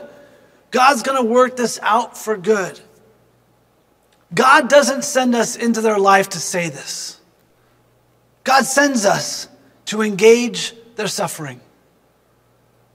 God's 0.71 1.03
going 1.03 1.23
to 1.23 1.27
work 1.27 1.55
this 1.55 1.79
out 1.83 2.17
for 2.17 2.35
good. 2.35 2.79
God 4.33 4.69
doesn't 4.69 5.03
send 5.03 5.35
us 5.35 5.55
into 5.55 5.81
their 5.81 5.97
life 5.97 6.29
to 6.29 6.39
say 6.39 6.69
this. 6.69 7.19
God 8.43 8.65
sends 8.65 9.05
us 9.05 9.47
to 9.85 10.01
engage 10.01 10.73
their 10.95 11.07
suffering. 11.07 11.61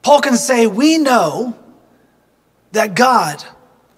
Paul 0.03 0.21
can 0.21 0.37
say, 0.37 0.67
We 0.67 0.99
know 0.99 1.59
that 2.73 2.95
God 2.95 3.43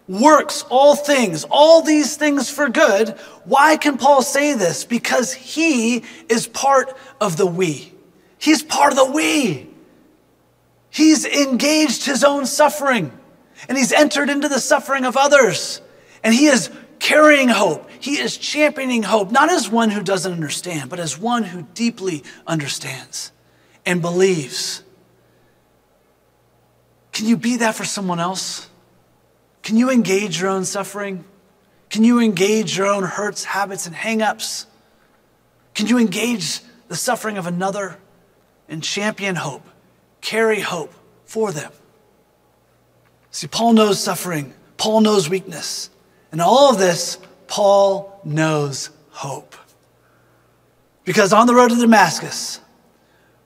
works 0.08 0.64
all 0.70 0.94
things, 0.94 1.44
all 1.50 1.82
these 1.82 2.16
things 2.16 2.48
for 2.48 2.68
good. 2.68 3.10
Why 3.44 3.76
can 3.76 3.98
Paul 3.98 4.22
say 4.22 4.54
this? 4.54 4.84
Because 4.84 5.32
he 5.32 6.04
is 6.28 6.46
part 6.46 6.96
of 7.20 7.36
the 7.36 7.46
we. 7.46 7.92
He's 8.38 8.62
part 8.62 8.92
of 8.92 8.98
the 8.98 9.10
we. 9.12 9.68
He's 10.90 11.26
engaged 11.26 12.06
his 12.06 12.24
own 12.24 12.46
suffering 12.46 13.12
and 13.68 13.76
he's 13.76 13.92
entered 13.92 14.30
into 14.30 14.48
the 14.48 14.60
suffering 14.60 15.04
of 15.04 15.16
others. 15.16 15.80
And 16.22 16.32
he 16.32 16.46
is 16.46 16.70
carrying 17.06 17.46
hope. 17.46 17.88
He 18.00 18.18
is 18.18 18.36
championing 18.36 19.04
hope, 19.04 19.30
not 19.30 19.48
as 19.48 19.70
one 19.70 19.90
who 19.90 20.02
doesn't 20.02 20.32
understand, 20.32 20.90
but 20.90 20.98
as 20.98 21.16
one 21.16 21.44
who 21.44 21.62
deeply 21.72 22.24
understands 22.48 23.30
and 23.84 24.02
believes. 24.02 24.82
Can 27.12 27.26
you 27.26 27.36
be 27.36 27.58
that 27.58 27.76
for 27.76 27.84
someone 27.84 28.18
else? 28.18 28.68
Can 29.62 29.76
you 29.76 29.88
engage 29.88 30.40
your 30.40 30.50
own 30.50 30.64
suffering? 30.64 31.24
Can 31.90 32.02
you 32.02 32.18
engage 32.18 32.76
your 32.76 32.88
own 32.88 33.04
hurts, 33.04 33.44
habits, 33.44 33.86
and 33.86 33.94
hangups? 33.94 34.66
Can 35.76 35.86
you 35.86 35.98
engage 35.98 36.58
the 36.88 36.96
suffering 36.96 37.38
of 37.38 37.46
another 37.46 37.98
and 38.68 38.82
champion 38.82 39.36
hope, 39.36 39.64
carry 40.20 40.58
hope 40.58 40.92
for 41.24 41.52
them? 41.52 41.70
See, 43.30 43.46
Paul 43.46 43.74
knows 43.74 44.02
suffering, 44.02 44.52
Paul 44.76 45.02
knows 45.02 45.30
weakness. 45.30 45.90
And 46.32 46.40
all 46.40 46.70
of 46.70 46.78
this, 46.78 47.18
Paul 47.46 48.20
knows 48.24 48.90
hope. 49.10 49.54
Because 51.04 51.32
on 51.32 51.46
the 51.46 51.54
road 51.54 51.70
to 51.70 51.76
Damascus, 51.76 52.60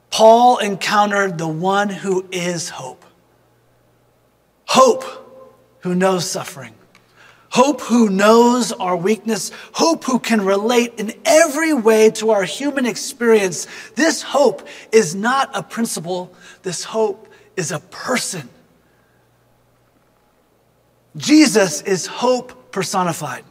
Paul 0.09 0.57
encountered 0.57 1.37
the 1.37 1.47
one 1.47 1.89
who 1.89 2.25
is 2.31 2.69
hope. 2.69 3.05
Hope 4.65 5.03
who 5.81 5.95
knows 5.95 6.29
suffering. 6.29 6.73
Hope 7.49 7.81
who 7.81 8.09
knows 8.09 8.71
our 8.71 8.95
weakness. 8.95 9.51
Hope 9.73 10.05
who 10.05 10.19
can 10.19 10.45
relate 10.45 10.93
in 10.97 11.13
every 11.25 11.73
way 11.73 12.09
to 12.11 12.31
our 12.31 12.43
human 12.43 12.85
experience. 12.85 13.67
This 13.95 14.21
hope 14.21 14.67
is 14.91 15.13
not 15.13 15.51
a 15.53 15.61
principle. 15.61 16.33
This 16.63 16.85
hope 16.85 17.27
is 17.57 17.71
a 17.71 17.79
person. 17.79 18.49
Jesus 21.17 21.81
is 21.81 22.05
hope 22.05 22.60
personified. 22.71 23.43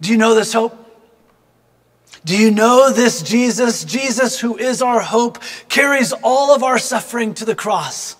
Do 0.00 0.10
you 0.10 0.16
know 0.16 0.34
this 0.34 0.52
hope? 0.52 0.84
Do 2.24 2.36
you 2.36 2.50
know 2.50 2.92
this 2.92 3.22
Jesus? 3.22 3.84
Jesus, 3.84 4.38
who 4.40 4.56
is 4.56 4.82
our 4.82 5.00
hope, 5.00 5.38
carries 5.68 6.12
all 6.22 6.54
of 6.54 6.62
our 6.62 6.78
suffering 6.78 7.34
to 7.34 7.44
the 7.44 7.54
cross 7.54 8.16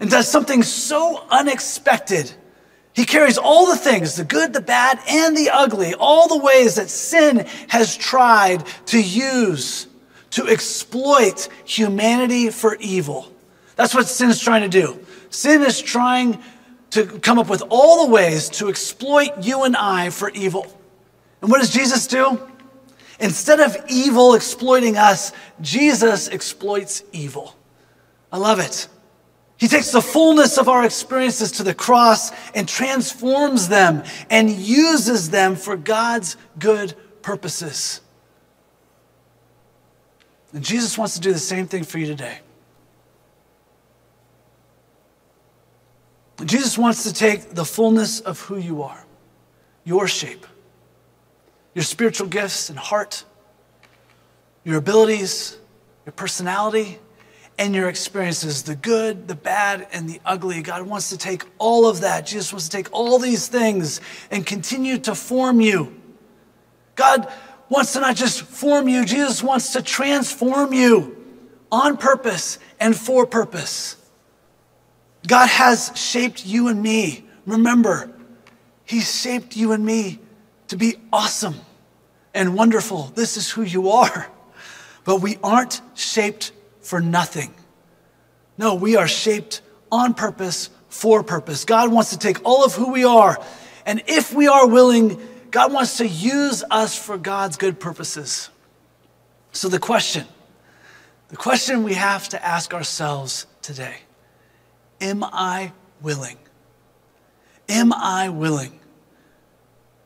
and 0.00 0.10
does 0.10 0.28
something 0.28 0.62
so 0.62 1.24
unexpected. 1.30 2.32
He 2.94 3.04
carries 3.04 3.38
all 3.38 3.66
the 3.66 3.76
things, 3.76 4.16
the 4.16 4.24
good, 4.24 4.52
the 4.52 4.60
bad, 4.60 4.98
and 5.08 5.36
the 5.36 5.50
ugly, 5.50 5.94
all 5.94 6.28
the 6.28 6.42
ways 6.42 6.74
that 6.74 6.90
sin 6.90 7.46
has 7.68 7.96
tried 7.96 8.64
to 8.86 9.00
use 9.00 9.86
to 10.30 10.48
exploit 10.48 11.48
humanity 11.64 12.50
for 12.50 12.76
evil. 12.76 13.32
That's 13.76 13.94
what 13.94 14.08
sin 14.08 14.30
is 14.30 14.40
trying 14.40 14.62
to 14.62 14.68
do. 14.68 14.98
Sin 15.30 15.62
is 15.62 15.80
trying 15.80 16.42
to 16.92 17.06
come 17.06 17.38
up 17.38 17.48
with 17.48 17.62
all 17.70 18.06
the 18.06 18.12
ways 18.12 18.48
to 18.50 18.68
exploit 18.68 19.30
you 19.42 19.64
and 19.64 19.76
I 19.76 20.10
for 20.10 20.30
evil. 20.30 20.66
And 21.40 21.50
what 21.50 21.60
does 21.60 21.70
Jesus 21.70 22.06
do? 22.06 22.40
Instead 23.18 23.60
of 23.60 23.76
evil 23.88 24.34
exploiting 24.34 24.96
us, 24.96 25.32
Jesus 25.60 26.28
exploits 26.28 27.02
evil. 27.12 27.56
I 28.30 28.38
love 28.38 28.58
it. 28.58 28.88
He 29.56 29.68
takes 29.68 29.92
the 29.92 30.02
fullness 30.02 30.58
of 30.58 30.68
our 30.68 30.84
experiences 30.84 31.52
to 31.52 31.62
the 31.62 31.74
cross 31.74 32.32
and 32.54 32.68
transforms 32.68 33.68
them 33.68 34.02
and 34.28 34.50
uses 34.50 35.30
them 35.30 35.56
for 35.56 35.76
God's 35.76 36.36
good 36.58 36.94
purposes. 37.22 38.00
And 40.52 40.64
Jesus 40.64 40.98
wants 40.98 41.14
to 41.14 41.20
do 41.20 41.32
the 41.32 41.38
same 41.38 41.66
thing 41.68 41.84
for 41.84 41.98
you 41.98 42.06
today. 42.06 42.40
Jesus 46.44 46.76
wants 46.76 47.04
to 47.04 47.12
take 47.12 47.50
the 47.50 47.64
fullness 47.64 48.20
of 48.20 48.40
who 48.40 48.56
you 48.56 48.82
are, 48.82 49.04
your 49.84 50.08
shape, 50.08 50.46
your 51.74 51.84
spiritual 51.84 52.26
gifts 52.26 52.70
and 52.70 52.78
heart, 52.78 53.24
your 54.64 54.78
abilities, 54.78 55.58
your 56.04 56.12
personality, 56.12 56.98
and 57.58 57.74
your 57.74 57.88
experiences 57.88 58.62
the 58.62 58.74
good, 58.74 59.28
the 59.28 59.34
bad, 59.34 59.86
and 59.92 60.08
the 60.08 60.20
ugly. 60.24 60.62
God 60.62 60.82
wants 60.82 61.10
to 61.10 61.18
take 61.18 61.44
all 61.58 61.86
of 61.86 62.00
that. 62.00 62.26
Jesus 62.26 62.52
wants 62.52 62.68
to 62.68 62.76
take 62.76 62.92
all 62.92 63.18
these 63.18 63.46
things 63.48 64.00
and 64.30 64.44
continue 64.44 64.98
to 64.98 65.14
form 65.14 65.60
you. 65.60 66.00
God 66.94 67.30
wants 67.68 67.92
to 67.92 68.00
not 68.00 68.16
just 68.16 68.42
form 68.42 68.88
you, 68.88 69.04
Jesus 69.04 69.42
wants 69.42 69.72
to 69.74 69.82
transform 69.82 70.72
you 70.72 71.16
on 71.70 71.96
purpose 71.96 72.58
and 72.80 72.96
for 72.96 73.26
purpose. 73.26 73.96
God 75.26 75.48
has 75.48 75.92
shaped 75.94 76.46
you 76.46 76.68
and 76.68 76.82
me. 76.82 77.24
Remember, 77.46 78.10
He's 78.84 79.20
shaped 79.20 79.56
you 79.56 79.72
and 79.72 79.84
me 79.84 80.18
to 80.68 80.76
be 80.76 80.96
awesome 81.12 81.54
and 82.34 82.54
wonderful. 82.54 83.12
This 83.14 83.36
is 83.36 83.50
who 83.50 83.62
you 83.62 83.90
are. 83.90 84.28
But 85.04 85.20
we 85.20 85.38
aren't 85.42 85.80
shaped 85.94 86.52
for 86.80 87.00
nothing. 87.00 87.54
No, 88.58 88.74
we 88.74 88.96
are 88.96 89.08
shaped 89.08 89.62
on 89.90 90.14
purpose, 90.14 90.70
for 90.88 91.22
purpose. 91.22 91.64
God 91.64 91.90
wants 91.90 92.10
to 92.10 92.18
take 92.18 92.44
all 92.44 92.64
of 92.64 92.74
who 92.74 92.92
we 92.92 93.04
are, 93.04 93.40
and 93.86 94.02
if 94.06 94.32
we 94.32 94.46
are 94.46 94.66
willing, 94.66 95.20
God 95.50 95.72
wants 95.72 95.98
to 95.98 96.06
use 96.06 96.62
us 96.70 96.96
for 96.96 97.18
God's 97.18 97.56
good 97.56 97.80
purposes. 97.80 98.50
So, 99.52 99.68
the 99.68 99.78
question, 99.78 100.26
the 101.28 101.36
question 101.36 101.82
we 101.82 101.94
have 101.94 102.28
to 102.30 102.44
ask 102.44 102.72
ourselves 102.72 103.46
today 103.60 103.96
Am 105.02 105.24
I 105.24 105.72
willing? 106.00 106.38
Am 107.68 107.92
I 107.92 108.28
willing 108.28 108.78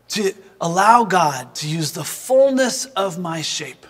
to 0.09 0.33
allow 0.61 1.05
God 1.05 1.55
to 1.57 1.69
use 1.69 1.93
the 1.93 2.03
fullness 2.03 2.87
of 2.87 3.19
my 3.19 3.43
shape, 3.43 3.87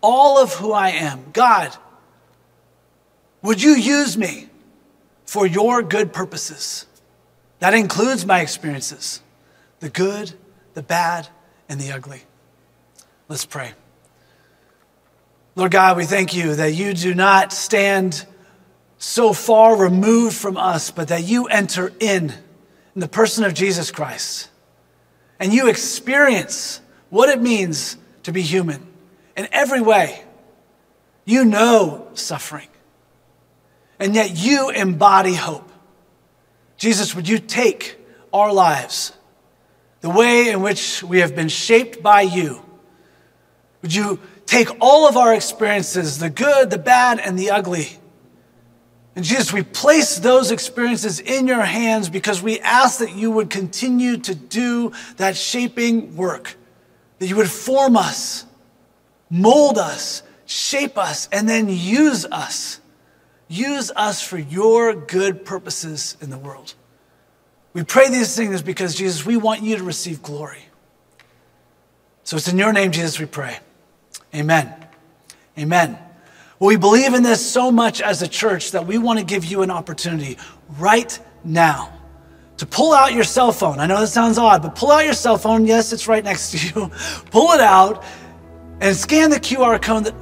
all 0.00 0.42
of 0.42 0.54
who 0.54 0.72
I 0.72 0.88
am? 0.88 1.26
God, 1.32 1.76
would 3.42 3.62
you 3.62 3.72
use 3.72 4.16
me 4.16 4.48
for 5.26 5.46
your 5.46 5.82
good 5.82 6.12
purposes? 6.12 6.86
That 7.58 7.74
includes 7.74 8.24
my 8.24 8.40
experiences 8.40 9.20
the 9.80 9.90
good, 9.90 10.32
the 10.74 10.82
bad, 10.82 11.28
and 11.68 11.80
the 11.80 11.92
ugly. 11.92 12.22
Let's 13.28 13.46
pray. 13.46 13.72
Lord 15.54 15.72
God, 15.72 15.96
we 15.96 16.04
thank 16.04 16.34
you 16.34 16.54
that 16.54 16.72
you 16.72 16.94
do 16.94 17.14
not 17.14 17.52
stand 17.52 18.26
so 19.00 19.32
far 19.32 19.76
removed 19.76 20.36
from 20.36 20.56
us, 20.56 20.90
but 20.90 21.08
that 21.08 21.24
you 21.24 21.46
enter 21.46 21.92
in 21.98 22.32
in 22.94 23.00
the 23.00 23.08
person 23.08 23.44
of 23.44 23.54
Jesus 23.54 23.90
Christ 23.90 24.50
and 25.40 25.54
you 25.54 25.68
experience 25.68 26.80
what 27.08 27.30
it 27.30 27.40
means 27.40 27.96
to 28.22 28.30
be 28.30 28.42
human 28.42 28.86
in 29.36 29.48
every 29.50 29.80
way. 29.80 30.22
You 31.24 31.44
know 31.44 32.08
suffering, 32.12 32.68
and 33.98 34.14
yet 34.14 34.36
you 34.36 34.70
embody 34.70 35.34
hope. 35.34 35.70
Jesus, 36.76 37.14
would 37.14 37.28
you 37.28 37.38
take 37.38 37.98
our 38.32 38.52
lives, 38.52 39.12
the 40.02 40.10
way 40.10 40.50
in 40.50 40.60
which 40.60 41.02
we 41.02 41.20
have 41.20 41.34
been 41.34 41.48
shaped 41.48 42.02
by 42.02 42.22
you? 42.22 42.62
Would 43.82 43.94
you 43.94 44.18
take 44.44 44.68
all 44.80 45.08
of 45.08 45.16
our 45.16 45.34
experiences, 45.34 46.18
the 46.18 46.30
good, 46.30 46.70
the 46.70 46.78
bad, 46.78 47.18
and 47.18 47.38
the 47.38 47.50
ugly? 47.50 47.99
And 49.16 49.24
Jesus, 49.24 49.52
we 49.52 49.62
place 49.62 50.18
those 50.18 50.50
experiences 50.50 51.20
in 51.20 51.46
your 51.46 51.62
hands 51.62 52.08
because 52.08 52.42
we 52.42 52.60
ask 52.60 53.00
that 53.00 53.14
you 53.14 53.30
would 53.30 53.50
continue 53.50 54.16
to 54.18 54.34
do 54.34 54.92
that 55.16 55.36
shaping 55.36 56.16
work, 56.16 56.56
that 57.18 57.26
you 57.26 57.36
would 57.36 57.50
form 57.50 57.96
us, 57.96 58.46
mold 59.28 59.78
us, 59.78 60.22
shape 60.46 60.96
us, 60.96 61.28
and 61.32 61.48
then 61.48 61.68
use 61.68 62.24
us. 62.26 62.80
Use 63.48 63.90
us 63.96 64.22
for 64.22 64.38
your 64.38 64.94
good 64.94 65.44
purposes 65.44 66.16
in 66.20 66.30
the 66.30 66.38
world. 66.38 66.74
We 67.72 67.82
pray 67.82 68.08
these 68.08 68.36
things 68.36 68.62
because, 68.62 68.94
Jesus, 68.94 69.26
we 69.26 69.36
want 69.36 69.62
you 69.62 69.76
to 69.76 69.82
receive 69.82 70.22
glory. 70.22 70.64
So 72.22 72.36
it's 72.36 72.48
in 72.48 72.58
your 72.58 72.72
name, 72.72 72.92
Jesus, 72.92 73.18
we 73.18 73.26
pray. 73.26 73.58
Amen. 74.34 74.72
Amen. 75.58 75.98
We 76.60 76.76
believe 76.76 77.14
in 77.14 77.22
this 77.22 77.44
so 77.44 77.72
much 77.72 78.02
as 78.02 78.20
a 78.20 78.28
church 78.28 78.72
that 78.72 78.86
we 78.86 78.98
want 78.98 79.18
to 79.18 79.24
give 79.24 79.46
you 79.46 79.62
an 79.62 79.70
opportunity 79.70 80.36
right 80.78 81.18
now 81.42 81.90
to 82.58 82.66
pull 82.66 82.92
out 82.92 83.14
your 83.14 83.24
cell 83.24 83.50
phone. 83.50 83.80
I 83.80 83.86
know 83.86 83.98
that 83.98 84.08
sounds 84.08 84.36
odd, 84.36 84.60
but 84.60 84.74
pull 84.74 84.90
out 84.90 85.06
your 85.06 85.14
cell 85.14 85.38
phone. 85.38 85.64
Yes, 85.64 85.90
it's 85.94 86.06
right 86.06 86.22
next 86.22 86.50
to 86.50 86.58
you. 86.58 86.90
pull 87.30 87.52
it 87.52 87.60
out 87.60 88.04
and 88.82 88.94
scan 88.94 89.30
the 89.30 89.40
QR 89.40 89.80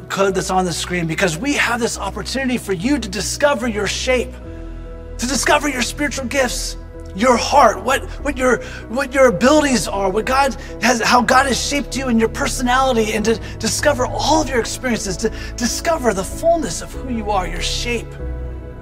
code 0.08 0.32
that's 0.32 0.50
on 0.50 0.64
the 0.64 0.72
screen 0.72 1.08
because 1.08 1.36
we 1.36 1.54
have 1.54 1.80
this 1.80 1.98
opportunity 1.98 2.56
for 2.56 2.72
you 2.72 3.00
to 3.00 3.08
discover 3.08 3.66
your 3.66 3.88
shape, 3.88 4.30
to 4.30 5.26
discover 5.26 5.68
your 5.68 5.82
spiritual 5.82 6.26
gifts 6.26 6.76
your 7.18 7.36
heart, 7.36 7.82
what, 7.82 8.04
what, 8.22 8.38
your, 8.38 8.62
what 8.88 9.12
your 9.12 9.26
abilities 9.26 9.88
are, 9.88 10.08
what 10.10 10.24
God 10.24 10.54
has, 10.80 11.02
how 11.02 11.20
God 11.20 11.46
has 11.46 11.60
shaped 11.60 11.96
you 11.96 12.06
and 12.06 12.20
your 12.20 12.28
personality, 12.28 13.12
and 13.12 13.24
to 13.24 13.34
discover 13.58 14.06
all 14.06 14.40
of 14.40 14.48
your 14.48 14.60
experiences, 14.60 15.16
to 15.18 15.30
discover 15.56 16.14
the 16.14 16.22
fullness 16.22 16.80
of 16.80 16.92
who 16.92 17.12
you 17.12 17.30
are, 17.30 17.46
your 17.46 17.60
shape. 17.60 18.08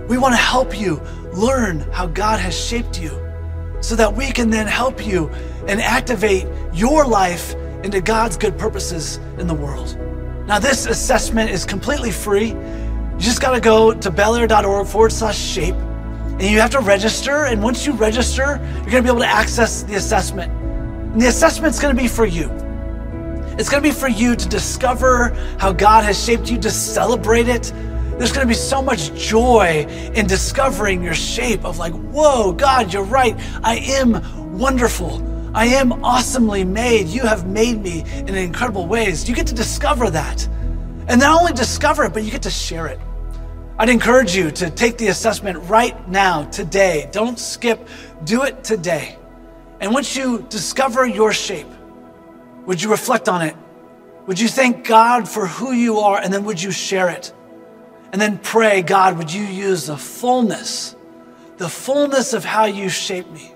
We 0.09 0.19
want 0.19 0.35
to 0.35 0.41
help 0.41 0.79
you 0.79 1.01
learn 1.33 1.81
how 1.93 2.07
God 2.07 2.39
has 2.39 2.57
shaped 2.57 3.01
you 3.01 3.11
so 3.81 3.97
that 3.97 4.15
we 4.15 4.31
can 4.31 4.51
then 4.51 4.67
help 4.67 5.05
you 5.05 5.29
and 5.67 5.81
activate 5.81 6.47
your 6.73 7.07
life 7.07 7.55
into 7.83 8.01
God's 8.01 8.37
good 8.37 8.59
purposes 8.59 9.17
in 9.39 9.47
the 9.47 9.55
world. 9.55 9.97
Now, 10.47 10.59
this 10.59 10.87
assessment 10.87 11.51
is 11.51 11.65
completely 11.65 12.11
free. 12.13 12.49
You 12.49 13.19
just 13.19 13.41
got 13.41 13.53
to 13.53 13.61
go 13.61 13.95
to 13.95 14.11
bellaire.org 14.11 14.87
forward 14.87 15.13
slash 15.13 15.39
shape 15.39 15.75
and 16.39 16.43
you 16.43 16.61
have 16.61 16.71
to 16.71 16.81
register. 16.81 17.45
And 17.45 17.63
once 17.63 17.87
you 17.87 17.93
register, 17.93 18.61
you're 18.75 18.91
going 18.91 18.91
to 18.91 19.03
be 19.03 19.09
able 19.09 19.21
to 19.21 19.27
access 19.27 19.83
the 19.83 19.95
assessment. 19.95 20.53
And 20.53 21.21
the 21.21 21.29
assessment's 21.29 21.81
going 21.81 21.97
to 21.97 22.01
be 22.01 22.09
for 22.09 22.27
you. 22.27 22.51
It's 23.59 23.71
going 23.71 23.83
to 23.83 23.89
be 23.89 23.95
for 23.95 24.09
you 24.09 24.37
to 24.37 24.49
discover 24.49 25.31
how 25.59 25.73
God 25.73 26.05
has 26.05 26.23
shaped 26.23 26.51
you, 26.51 26.59
to 26.59 26.71
celebrate 26.71 27.49
it. 27.49 27.73
There's 28.19 28.33
going 28.33 28.47
to 28.47 28.49
be 28.49 28.55
so 28.55 28.83
much 28.83 29.15
joy 29.15 29.87
in 30.15 30.27
discovering 30.27 31.03
your 31.03 31.15
shape 31.15 31.65
of 31.65 31.79
like, 31.79 31.95
whoa, 31.95 32.53
God, 32.53 32.93
you're 32.93 33.03
right. 33.05 33.35
I 33.65 33.77
am 33.77 34.59
wonderful. 34.59 35.23
I 35.57 35.67
am 35.67 36.05
awesomely 36.05 36.65
made. 36.65 37.07
You 37.07 37.23
have 37.23 37.47
made 37.47 37.81
me 37.81 38.05
in 38.15 38.35
incredible 38.35 38.87
ways. 38.87 39.27
You 39.27 39.35
get 39.35 39.47
to 39.47 39.55
discover 39.55 40.11
that. 40.11 40.47
And 41.09 41.19
not 41.19 41.41
only 41.41 41.55
discover 41.55 42.05
it, 42.05 42.13
but 42.13 42.25
you 42.25 42.31
get 42.31 42.43
to 42.43 42.51
share 42.51 42.89
it. 42.89 43.01
I'd 43.79 43.91
encourage 43.91 44.35
you 44.35 44.51
to 44.53 44.71
take 44.71 44.97
the 44.97 45.09
assessment 45.09 45.69
right 45.69 46.09
now, 46.09 46.45
today. 46.45 47.11
Don't 47.13 47.39
skip, 47.39 47.87
do 48.25 48.45
it 48.45 48.65
today. 48.65 49.19
And 49.81 49.93
once 49.93 50.17
you 50.17 50.47
discover 50.49 51.05
your 51.05 51.35
shape, 51.35 51.67
would 52.65 52.83
you 52.83 52.91
reflect 52.91 53.29
on 53.29 53.43
it? 53.43 53.55
Would 54.27 54.41
you 54.41 54.49
thank 54.49 54.87
God 54.87 55.29
for 55.29 55.47
who 55.47 55.73
you 55.73 55.99
are? 55.99 56.19
And 56.19 56.33
then 56.33 56.45
would 56.45 56.61
you 56.61 56.71
share 56.71 57.11
it? 57.11 57.35
And 58.13 58.21
then 58.21 58.39
pray, 58.39 58.81
God, 58.81 59.19
would 59.19 59.31
you 59.31 59.45
use 59.45 59.87
the 59.87 59.99
fullness, 59.99 60.97
the 61.59 61.69
fullness 61.69 62.33
of 62.33 62.47
how 62.47 62.65
you 62.65 62.89
shape 62.89 63.31
me? 63.31 63.53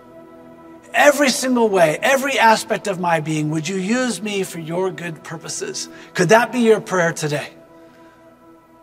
Every 0.93 1.31
single 1.31 1.71
way, 1.71 1.99
every 2.03 2.39
aspect 2.39 2.89
of 2.89 3.01
my 3.01 3.21
being, 3.21 3.49
would 3.51 3.67
you 3.67 3.77
use 3.77 4.21
me 4.21 4.43
for 4.43 4.59
your 4.59 4.91
good 4.91 5.25
purposes? 5.25 5.89
Could 6.13 6.29
that 6.29 6.53
be 6.53 6.61
your 6.61 6.81
prayer 6.81 7.15
today? 7.15 7.49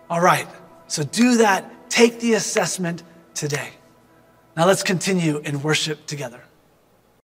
All 0.10 0.22
right. 0.22 0.48
So 0.88 1.04
do 1.04 1.38
that. 1.38 1.90
Take 1.90 2.20
the 2.20 2.34
assessment 2.34 3.04
today. 3.34 3.70
Now 4.56 4.66
let's 4.66 4.84
continue 4.84 5.38
in 5.40 5.62
worship 5.62 6.06
together. 6.06 6.42